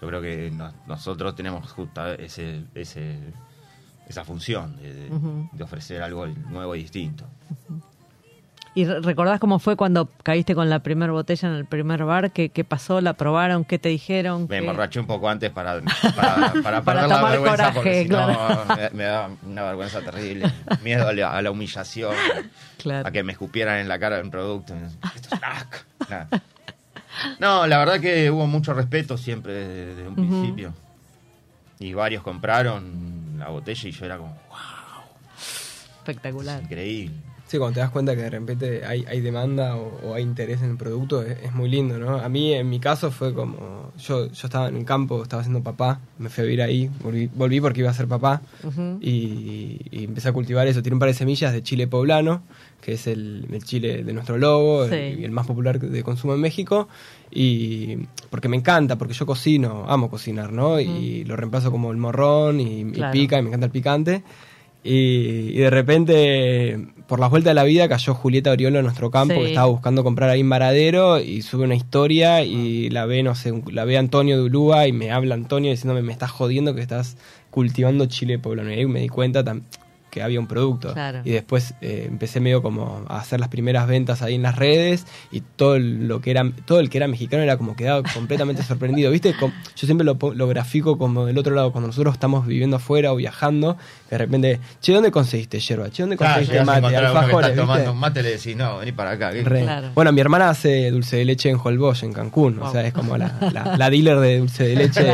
[0.00, 3.18] Yo creo que no- nosotros tenemos justo ese, ese,
[4.08, 5.48] esa función de, de- Ujú.
[5.52, 7.24] de ofrecer algo nuevo y distinto.
[8.74, 12.30] ¿Y re- recordás cómo fue cuando caíste con la primera botella en el primer bar?
[12.30, 13.00] ¿Qué, qué pasó?
[13.00, 13.64] ¿La probaron?
[13.64, 14.42] ¿Qué te dijeron?
[14.42, 15.80] Me ¿Qué- emborraché un poco antes para,
[16.14, 20.02] para, para Para perder la vergüenza porque coraje, si no me, me da una vergüenza
[20.02, 20.52] terrible.
[20.84, 22.14] Miedo a la, a la humillación,
[22.76, 23.08] Claro.
[23.08, 24.74] a que me escupieran en la cara un producto.
[25.14, 26.40] Esto es.
[27.38, 30.74] No, la verdad que hubo mucho respeto siempre desde, desde un principio.
[31.78, 33.15] Y varios compraron
[33.46, 35.04] la botella y yo era como, wow,
[35.98, 36.62] Espectacular.
[36.62, 37.14] increíble.
[37.48, 40.62] Sí, cuando te das cuenta que de repente hay, hay demanda o, o hay interés
[40.62, 42.16] en el producto, es, es muy lindo, ¿no?
[42.18, 43.92] A mí, en mi caso, fue como.
[43.98, 47.30] Yo, yo estaba en el campo, estaba siendo papá, me fui a vivir ahí, volví,
[47.32, 48.42] volví porque iba a ser papá
[49.00, 50.82] y, y empecé a cultivar eso.
[50.82, 52.42] Tiene un par de semillas de chile poblano,
[52.80, 54.94] que es el, el chile de nuestro logo Sí.
[54.94, 56.88] el, y el más popular de consumo en México.
[57.30, 57.96] Y
[58.30, 60.80] porque me encanta, porque yo cocino, amo cocinar, ¿no?
[60.80, 64.22] Y lo reemplazo como el morrón y, pica, y me encanta el picante.
[64.86, 66.78] Y, y de repente,
[67.08, 69.40] por la vuelta de la vida, cayó Julieta Oriolo en nuestro campo, Sí.
[69.40, 73.34] que estaba buscando comprar ahí en Varadero, y sube una historia y la ve, no
[73.34, 76.80] sé, la ve Antonio de Ulúa y me habla Antonio diciéndome, me estás jodiendo que
[76.82, 77.16] estás
[77.50, 78.70] cultivando chile poblano.
[78.70, 79.62] Y ahí me di cuenta tam-
[80.16, 80.94] que había un producto.
[80.94, 81.20] Claro.
[81.24, 85.04] Y después eh, empecé medio como a hacer las primeras ventas ahí en las redes
[85.30, 89.10] y todo lo que era todo el que era mexicano era como quedaba completamente sorprendido.
[89.10, 89.34] ¿Viste?
[89.38, 89.50] Yo
[89.86, 93.16] siempre lo, po- lo grafico como del otro lado, cuando nosotros estamos viviendo afuera o
[93.16, 93.76] viajando,
[94.10, 95.90] de repente, che, ¿dónde conseguiste yerba?
[95.90, 96.88] Che, ¿dónde Claro, conseguiste mate?
[96.88, 97.90] que Alfajores, está tomando ¿viste?
[97.90, 99.32] un mate y le decís, no, vení para acá.
[99.44, 99.90] Claro.
[99.94, 102.58] Bueno, mi hermana hace dulce de leche en Holbox, en Cancún.
[102.60, 105.04] O sea, es como la, la- la dealer de dulce de leche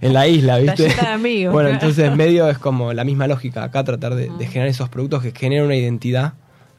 [0.00, 0.88] en la isla, ¿viste?
[0.90, 1.52] llena de amigos.
[1.52, 5.22] Bueno, entonces medio es como la misma lógica acá, tratar de, de generar esos productos
[5.22, 6.34] que generan una identidad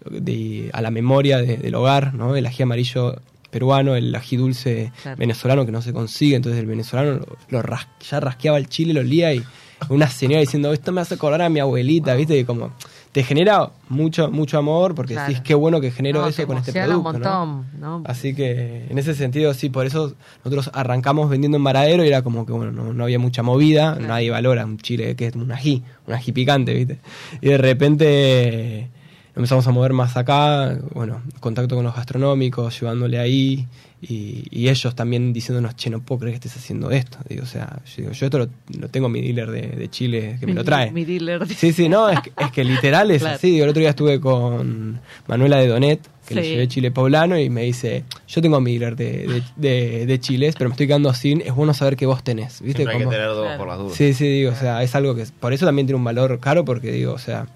[0.10, 2.36] de- a la memoria de- del hogar, ¿no?
[2.36, 3.16] El ají amarillo
[3.52, 5.18] peruano, el ají dulce Claro.
[5.18, 7.14] venezolano que no se consigue, entonces el venezolano
[7.50, 7.78] lo, lo
[8.10, 9.44] ya rasqueaba el chile, lo olía y
[9.90, 12.38] una señora diciendo, esto me hace acordar a mi abuelita, ¿viste?
[12.38, 12.72] Y como
[13.12, 15.30] te genera mucho mucho amor porque Claro.
[15.30, 17.46] decís, qué bueno que genero No, eso con este un producto, ¿no?
[17.46, 18.04] montón, ¿no?
[18.06, 22.22] Así que en ese sentido, sí, por eso nosotros arrancamos vendiendo en Varadero y era
[22.22, 25.52] como que, bueno, no, no había mucha movida, nadie valora un chile que es un
[25.52, 27.00] ají, un ají picante, ¿viste?
[27.42, 28.90] Y de repente
[29.36, 33.68] empezamos a mover más acá, bueno, contacto con los gastronómicos, llevándole ahí
[34.02, 37.18] y, y ellos también diciéndonos, che, no puedo creer que estés haciendo esto.
[37.28, 38.48] Digo, o sea, yo, digo, yo esto lo,
[38.80, 40.92] lo tengo mi dealer de, de Chile que me lo trae.
[40.92, 41.48] Mi dealer.
[41.48, 43.36] Sí, sí, no, es que, es que literal es Claro.
[43.38, 43.52] así.
[43.52, 46.50] Digo, el otro día estuve con Manuela de Donet, que le Sí.
[46.50, 50.56] llevé chile poblano, y me dice, yo tengo mi dealer de, de, de- de chiles,
[50.58, 52.82] pero me estoy quedando sin, es bueno saber que vos tenés, ¿viste?
[52.84, 53.58] Hay que Como- tener dos Claro.
[53.58, 53.96] por las dudas.
[53.96, 56.66] Sí, sí, digo, o sea, es algo que, por eso también tiene un valor caro,
[56.66, 57.48] porque digo, o sea,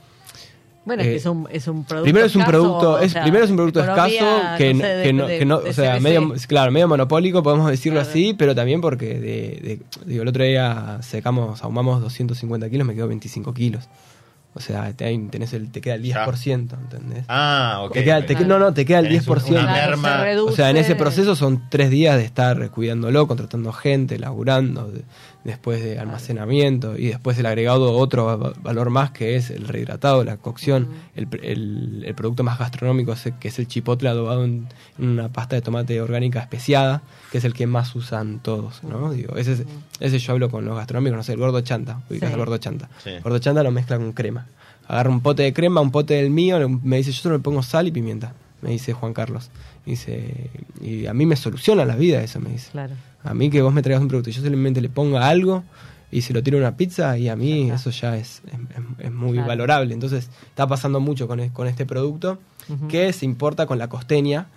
[0.83, 2.97] Bueno, es que Eh, es un, es un producto primero es un escaso, producto, o
[2.99, 5.39] es, sea, primero es un producto economía, escaso que, no sé, de- que no, de-
[5.39, 6.01] que no- o sea, CBC.
[6.01, 8.09] medio, claro, medio monopólico, podemos decirlo Claro.
[8.09, 12.95] así, pero también porque de, de- digo, el otro día secamos, ahumamos 250 kilos, me
[12.95, 13.87] quedó 25 kilos.
[14.53, 17.23] O sea, te, tenés el, te queda el 10%, ¿entendés?
[17.29, 17.93] Ah, ok.
[17.93, 19.49] Te queda- te que- no, no, te queda el Tenés un- 10%.
[19.63, 20.23] Una merma.
[20.45, 25.03] O sea, en ese proceso son tres días de estar cuidándolo, contratando gente, laburando, de-
[25.45, 30.23] después de almacenamiento y después el agregado otro va- valor más que es el rehidratado,
[30.23, 34.09] la cocción, el, pr- el- el producto más gastronómico es el- que es el chipotle
[34.09, 34.67] adobado en,
[34.99, 39.11] en una pasta de tomate orgánica especiada, que es el que más usan todos, ¿no?
[39.13, 39.63] Digo, ese, es-
[39.99, 42.33] ese yo hablo con los gastronómicos, no sé, el gordo chanta, ubicás Sí.
[42.33, 42.89] el gordo chanta.
[43.03, 43.09] Sí.
[43.11, 44.40] El gordo chanta lo mezcla con crema.
[44.91, 47.63] Agarra un pote de crema, un pote del mío, me dice, yo solo le pongo
[47.63, 49.49] sal y pimienta, me dice Juan Carlos.
[49.85, 50.49] Dice,
[50.81, 52.71] y a mí me soluciona la vida eso, me dice.
[52.71, 52.93] Claro.
[53.23, 55.63] A mí que vos me traigas un producto y yo simplemente le ponga algo,
[56.11, 59.31] y se lo tira una pizza y a mí eso ya es, es- es muy
[59.33, 59.47] Claro.
[59.47, 59.93] valorable.
[59.93, 62.37] Entonces está pasando mucho con, con este producto
[62.89, 64.47] que se importa con la costeña,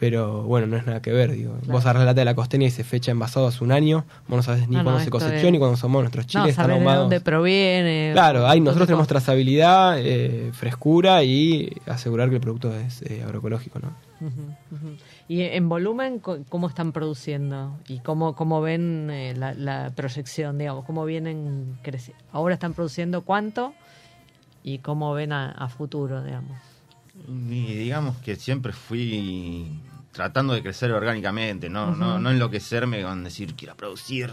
[0.00, 1.32] pero bueno, no es nada que ver.
[1.32, 1.52] Digo.
[1.58, 1.72] Claro.
[1.72, 4.38] Vos agarrás la lata de la costeña y se fecha envasado hace un año, vos
[4.38, 6.64] no sabes ni No, no, se cosechó es- ni cuándo somos nuestros No, chiles, están
[6.64, 7.02] saber de ahumados.
[7.02, 8.10] dónde proviene.
[8.14, 13.78] Claro, ahí nosotros tenemos trazabilidad, eh, frescura y asegurar que el producto es eh, agroecológico,
[13.78, 13.92] ¿no?
[15.28, 17.78] Y en volumen, ¿cómo están produciendo?
[17.88, 20.84] ¿Y cómo, cómo ven eh, la, la proyección, digamos?
[20.84, 22.22] ¿Cómo vienen creciendo?
[22.32, 23.72] ¿Ahora están produciendo cuánto?
[24.64, 26.58] ¿Y cómo ven a, a futuro, digamos?
[27.28, 29.68] Y digamos que siempre fui
[30.12, 34.30] tratando de crecer orgánicamente, no, no, no enloquecerme con decir quiero producir.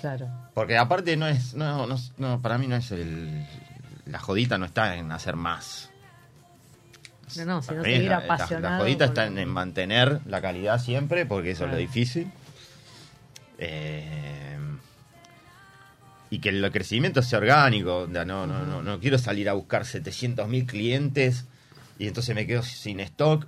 [0.00, 0.28] Claro.
[0.54, 3.46] Porque aparte no es, no, no, no, para mí no es el,
[4.06, 5.90] la jodita no está en hacer más.
[7.36, 8.74] No, no, sino seguir la, la- apasionado.
[8.76, 11.72] la jodita está en, en mantener la calidad siempre, porque eso Claro.
[11.78, 12.32] es lo difícil.
[13.58, 14.56] Eh,
[16.30, 18.06] y que el crecimiento sea orgánico.
[18.08, 21.44] No, no, no, no quiero salir a buscar 700.000 clientes
[21.98, 23.46] y entonces me quedo sin stock.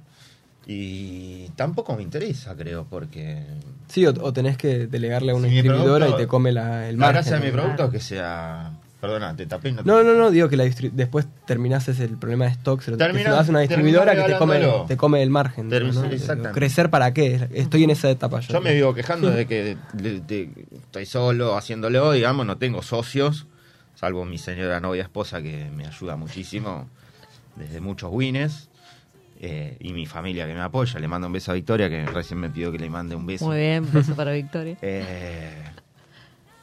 [0.67, 3.43] Y tampoco me interesa, creo, porque
[3.89, 6.89] Sí, o, o tenés que delegarle a una Si distribuidora producto- y te come la,
[6.89, 7.15] el la margen.
[7.15, 7.63] gracia de mi ¿no?
[7.63, 8.73] producto es que sea...
[9.01, 9.71] Perdona, te tapé.
[9.71, 12.53] y te- No, no, no, digo que la distri- después terminás ese el problema de
[12.53, 14.87] stock, se lo, das a una distribuidora que te come, regalándolo.
[14.87, 15.69] te come el margen.
[15.69, 16.05] Termin- ¿no?
[16.05, 16.53] exactamente.
[16.53, 17.49] ¿Crecer para qué?
[17.53, 18.53] Estoy en esa etapa yo.
[18.53, 23.47] Yo me vivo quejando de que de- de- estoy solo haciéndolo, digamos, no tengo socios,
[23.97, 26.89] salvo mi señora novia esposa que me ayuda muchísimo
[27.57, 28.69] desde muchos wines.
[29.43, 30.99] Eh, y mi familia que me apoya.
[31.01, 33.45] Le mando un beso a Victoria, que recién me pidió que le mande un beso.
[33.47, 34.76] Muy bien, beso para Victoria.
[34.82, 35.62] Eh,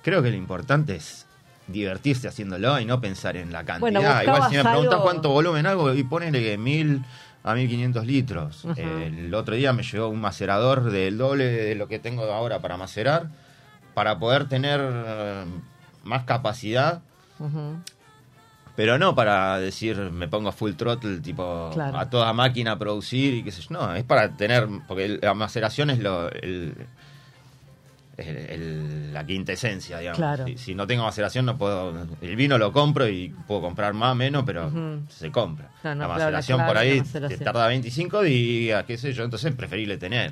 [0.02, 1.26] creo que lo importante es
[1.68, 3.82] divertirse haciéndolo y no pensar en la cantidad.
[3.92, 7.04] Bueno, Igual si me preguntas algo- cuánto volumen hago, y ponele que mil
[7.44, 8.66] a 1500 litros.
[8.76, 12.78] El otro día me llegó un macerador del doble de lo que tengo ahora para
[12.78, 13.28] macerar,
[13.94, 15.44] para poder tener eh,
[16.04, 17.02] más capacidad,
[17.40, 17.78] Ujú.
[18.80, 21.98] Pero no para decir me pongo full throttle, tipo Claro.
[22.00, 23.68] a toda máquina a producir y qué sé yo.
[23.72, 26.74] No, es para tener, porque la maceración es lo, el,
[28.16, 30.18] el- el- la quinta esencia, digamos.
[30.18, 30.46] Claro.
[30.48, 34.14] Si, si no tengo maceración no puedo, el vino lo compro y puedo comprar más
[34.14, 34.72] o menos, pero
[35.10, 35.70] se compra.
[35.84, 37.38] No, no, la maceración claro, por ahí maceración.
[37.40, 40.32] te tarda 25 días, qué sé yo, entonces es preferible tener.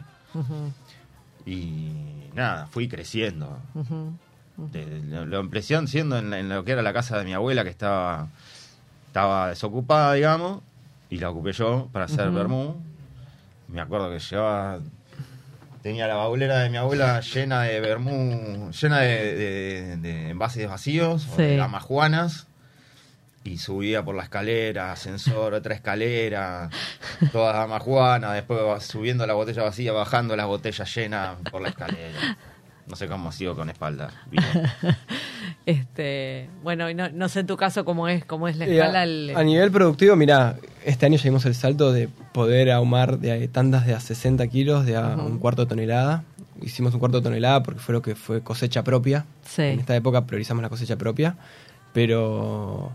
[1.46, 1.90] Y
[2.34, 3.60] nada, fui creciendo.
[3.74, 4.27] De-
[4.58, 7.70] de- lo, lo impresión siendo en, lo que era la casa de mi abuela que
[7.70, 8.28] estaba
[9.08, 10.62] estaba desocupada digamos
[11.10, 12.76] y la ocupé yo para hacer vermú
[13.68, 14.80] me acuerdo que llevaba
[15.84, 21.28] tenía la baulera de mi abuela llena de vermú llena de, de- de envases vacíos
[21.32, 21.44] o Sí.
[21.44, 22.48] de amajuanas
[23.44, 26.70] y subía por la escalera, ascensor, otra escalera,
[27.32, 32.38] todas amajuanas, después subiendo la botella vacía, bajando las botellas llenas por la escalera.
[32.90, 34.12] No sé cómo sigo con espalda.
[35.66, 38.78] Este, bueno, y no, no sé en tu caso cómo es, cómo es la Eh,
[38.78, 39.00] escala.
[39.00, 43.50] a, el- a nivel productivo, mira, este año llegamos el salto de poder ahumar de
[43.50, 46.24] tandas de a 60 kilos de a un cuarto de tonelada.
[46.62, 49.26] Hicimos un cuarto de tonelada porque fue lo que fue cosecha propia.
[49.46, 49.64] Sí.
[49.64, 51.36] En esta época priorizamos la cosecha propia,
[51.92, 52.94] pero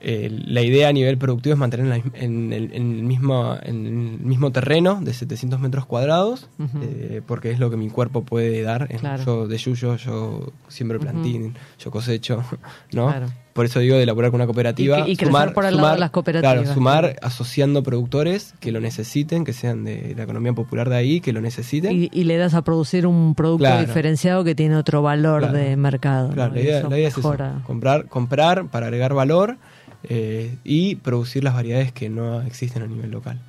[0.00, 3.86] eh, la idea a nivel productivo es mantener en, en el, en el mismo, en
[3.86, 6.48] el mismo terreno de 700 metros cuadrados,
[6.82, 8.88] eh, porque es lo que mi cuerpo puede dar.
[8.88, 9.22] Claro.
[9.24, 11.06] Yo de yuyo, yo siembro Ujú.
[11.08, 12.42] plantín, yo cosecho,
[12.92, 13.08] ¿no?
[13.08, 13.26] Claro.
[13.52, 15.00] Por eso digo de elaborar con una cooperativa.
[15.08, 16.54] Y y crecer por el lado de las cooperativas.
[16.62, 21.20] Claro, sumar asociando productores que lo necesiten, que sean de la economía popular de ahí,
[21.20, 21.92] que lo necesiten.
[21.92, 23.80] y, y le das a producir un producto Claro.
[23.86, 26.30] diferenciado que tiene otro valor de mercado.
[26.30, 26.54] Claro, ¿no?
[26.56, 27.36] la idea, eso la idea es eso,
[27.66, 29.56] comprar, comprar para agregar valor
[30.04, 33.40] eh, y producir las variedades que no existen a nivel local.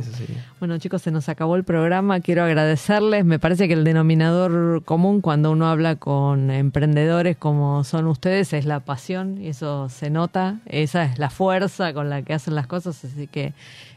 [0.00, 0.46] Eso sería.
[0.60, 2.20] Bueno, chicos, se nos acabó el programa.
[2.20, 3.24] Quiero agradecerles.
[3.24, 8.66] Me parece que el denominador común cuando uno habla con emprendedores como son ustedes es
[8.66, 10.60] la pasión y eso se nota.
[10.66, 13.04] Esa es la fuerza con la que hacen las cosas.
[13.04, 13.52] Así que,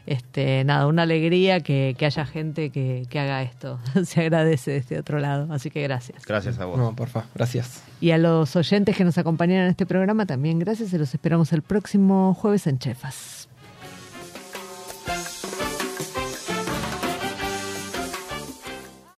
[0.06, 3.78] este, nada, una alegría que, que haya gente que, que haga esto.
[4.04, 5.52] se agradece de este otro lado.
[5.52, 6.24] Así que gracias.
[6.26, 6.78] Gracias a vos.
[6.78, 7.82] No, porfa, gracias.
[8.00, 11.52] Y a los oyentes que nos acompañaron en este programa también gracias y los esperamos
[11.52, 13.33] el próximo jueves en Chefas.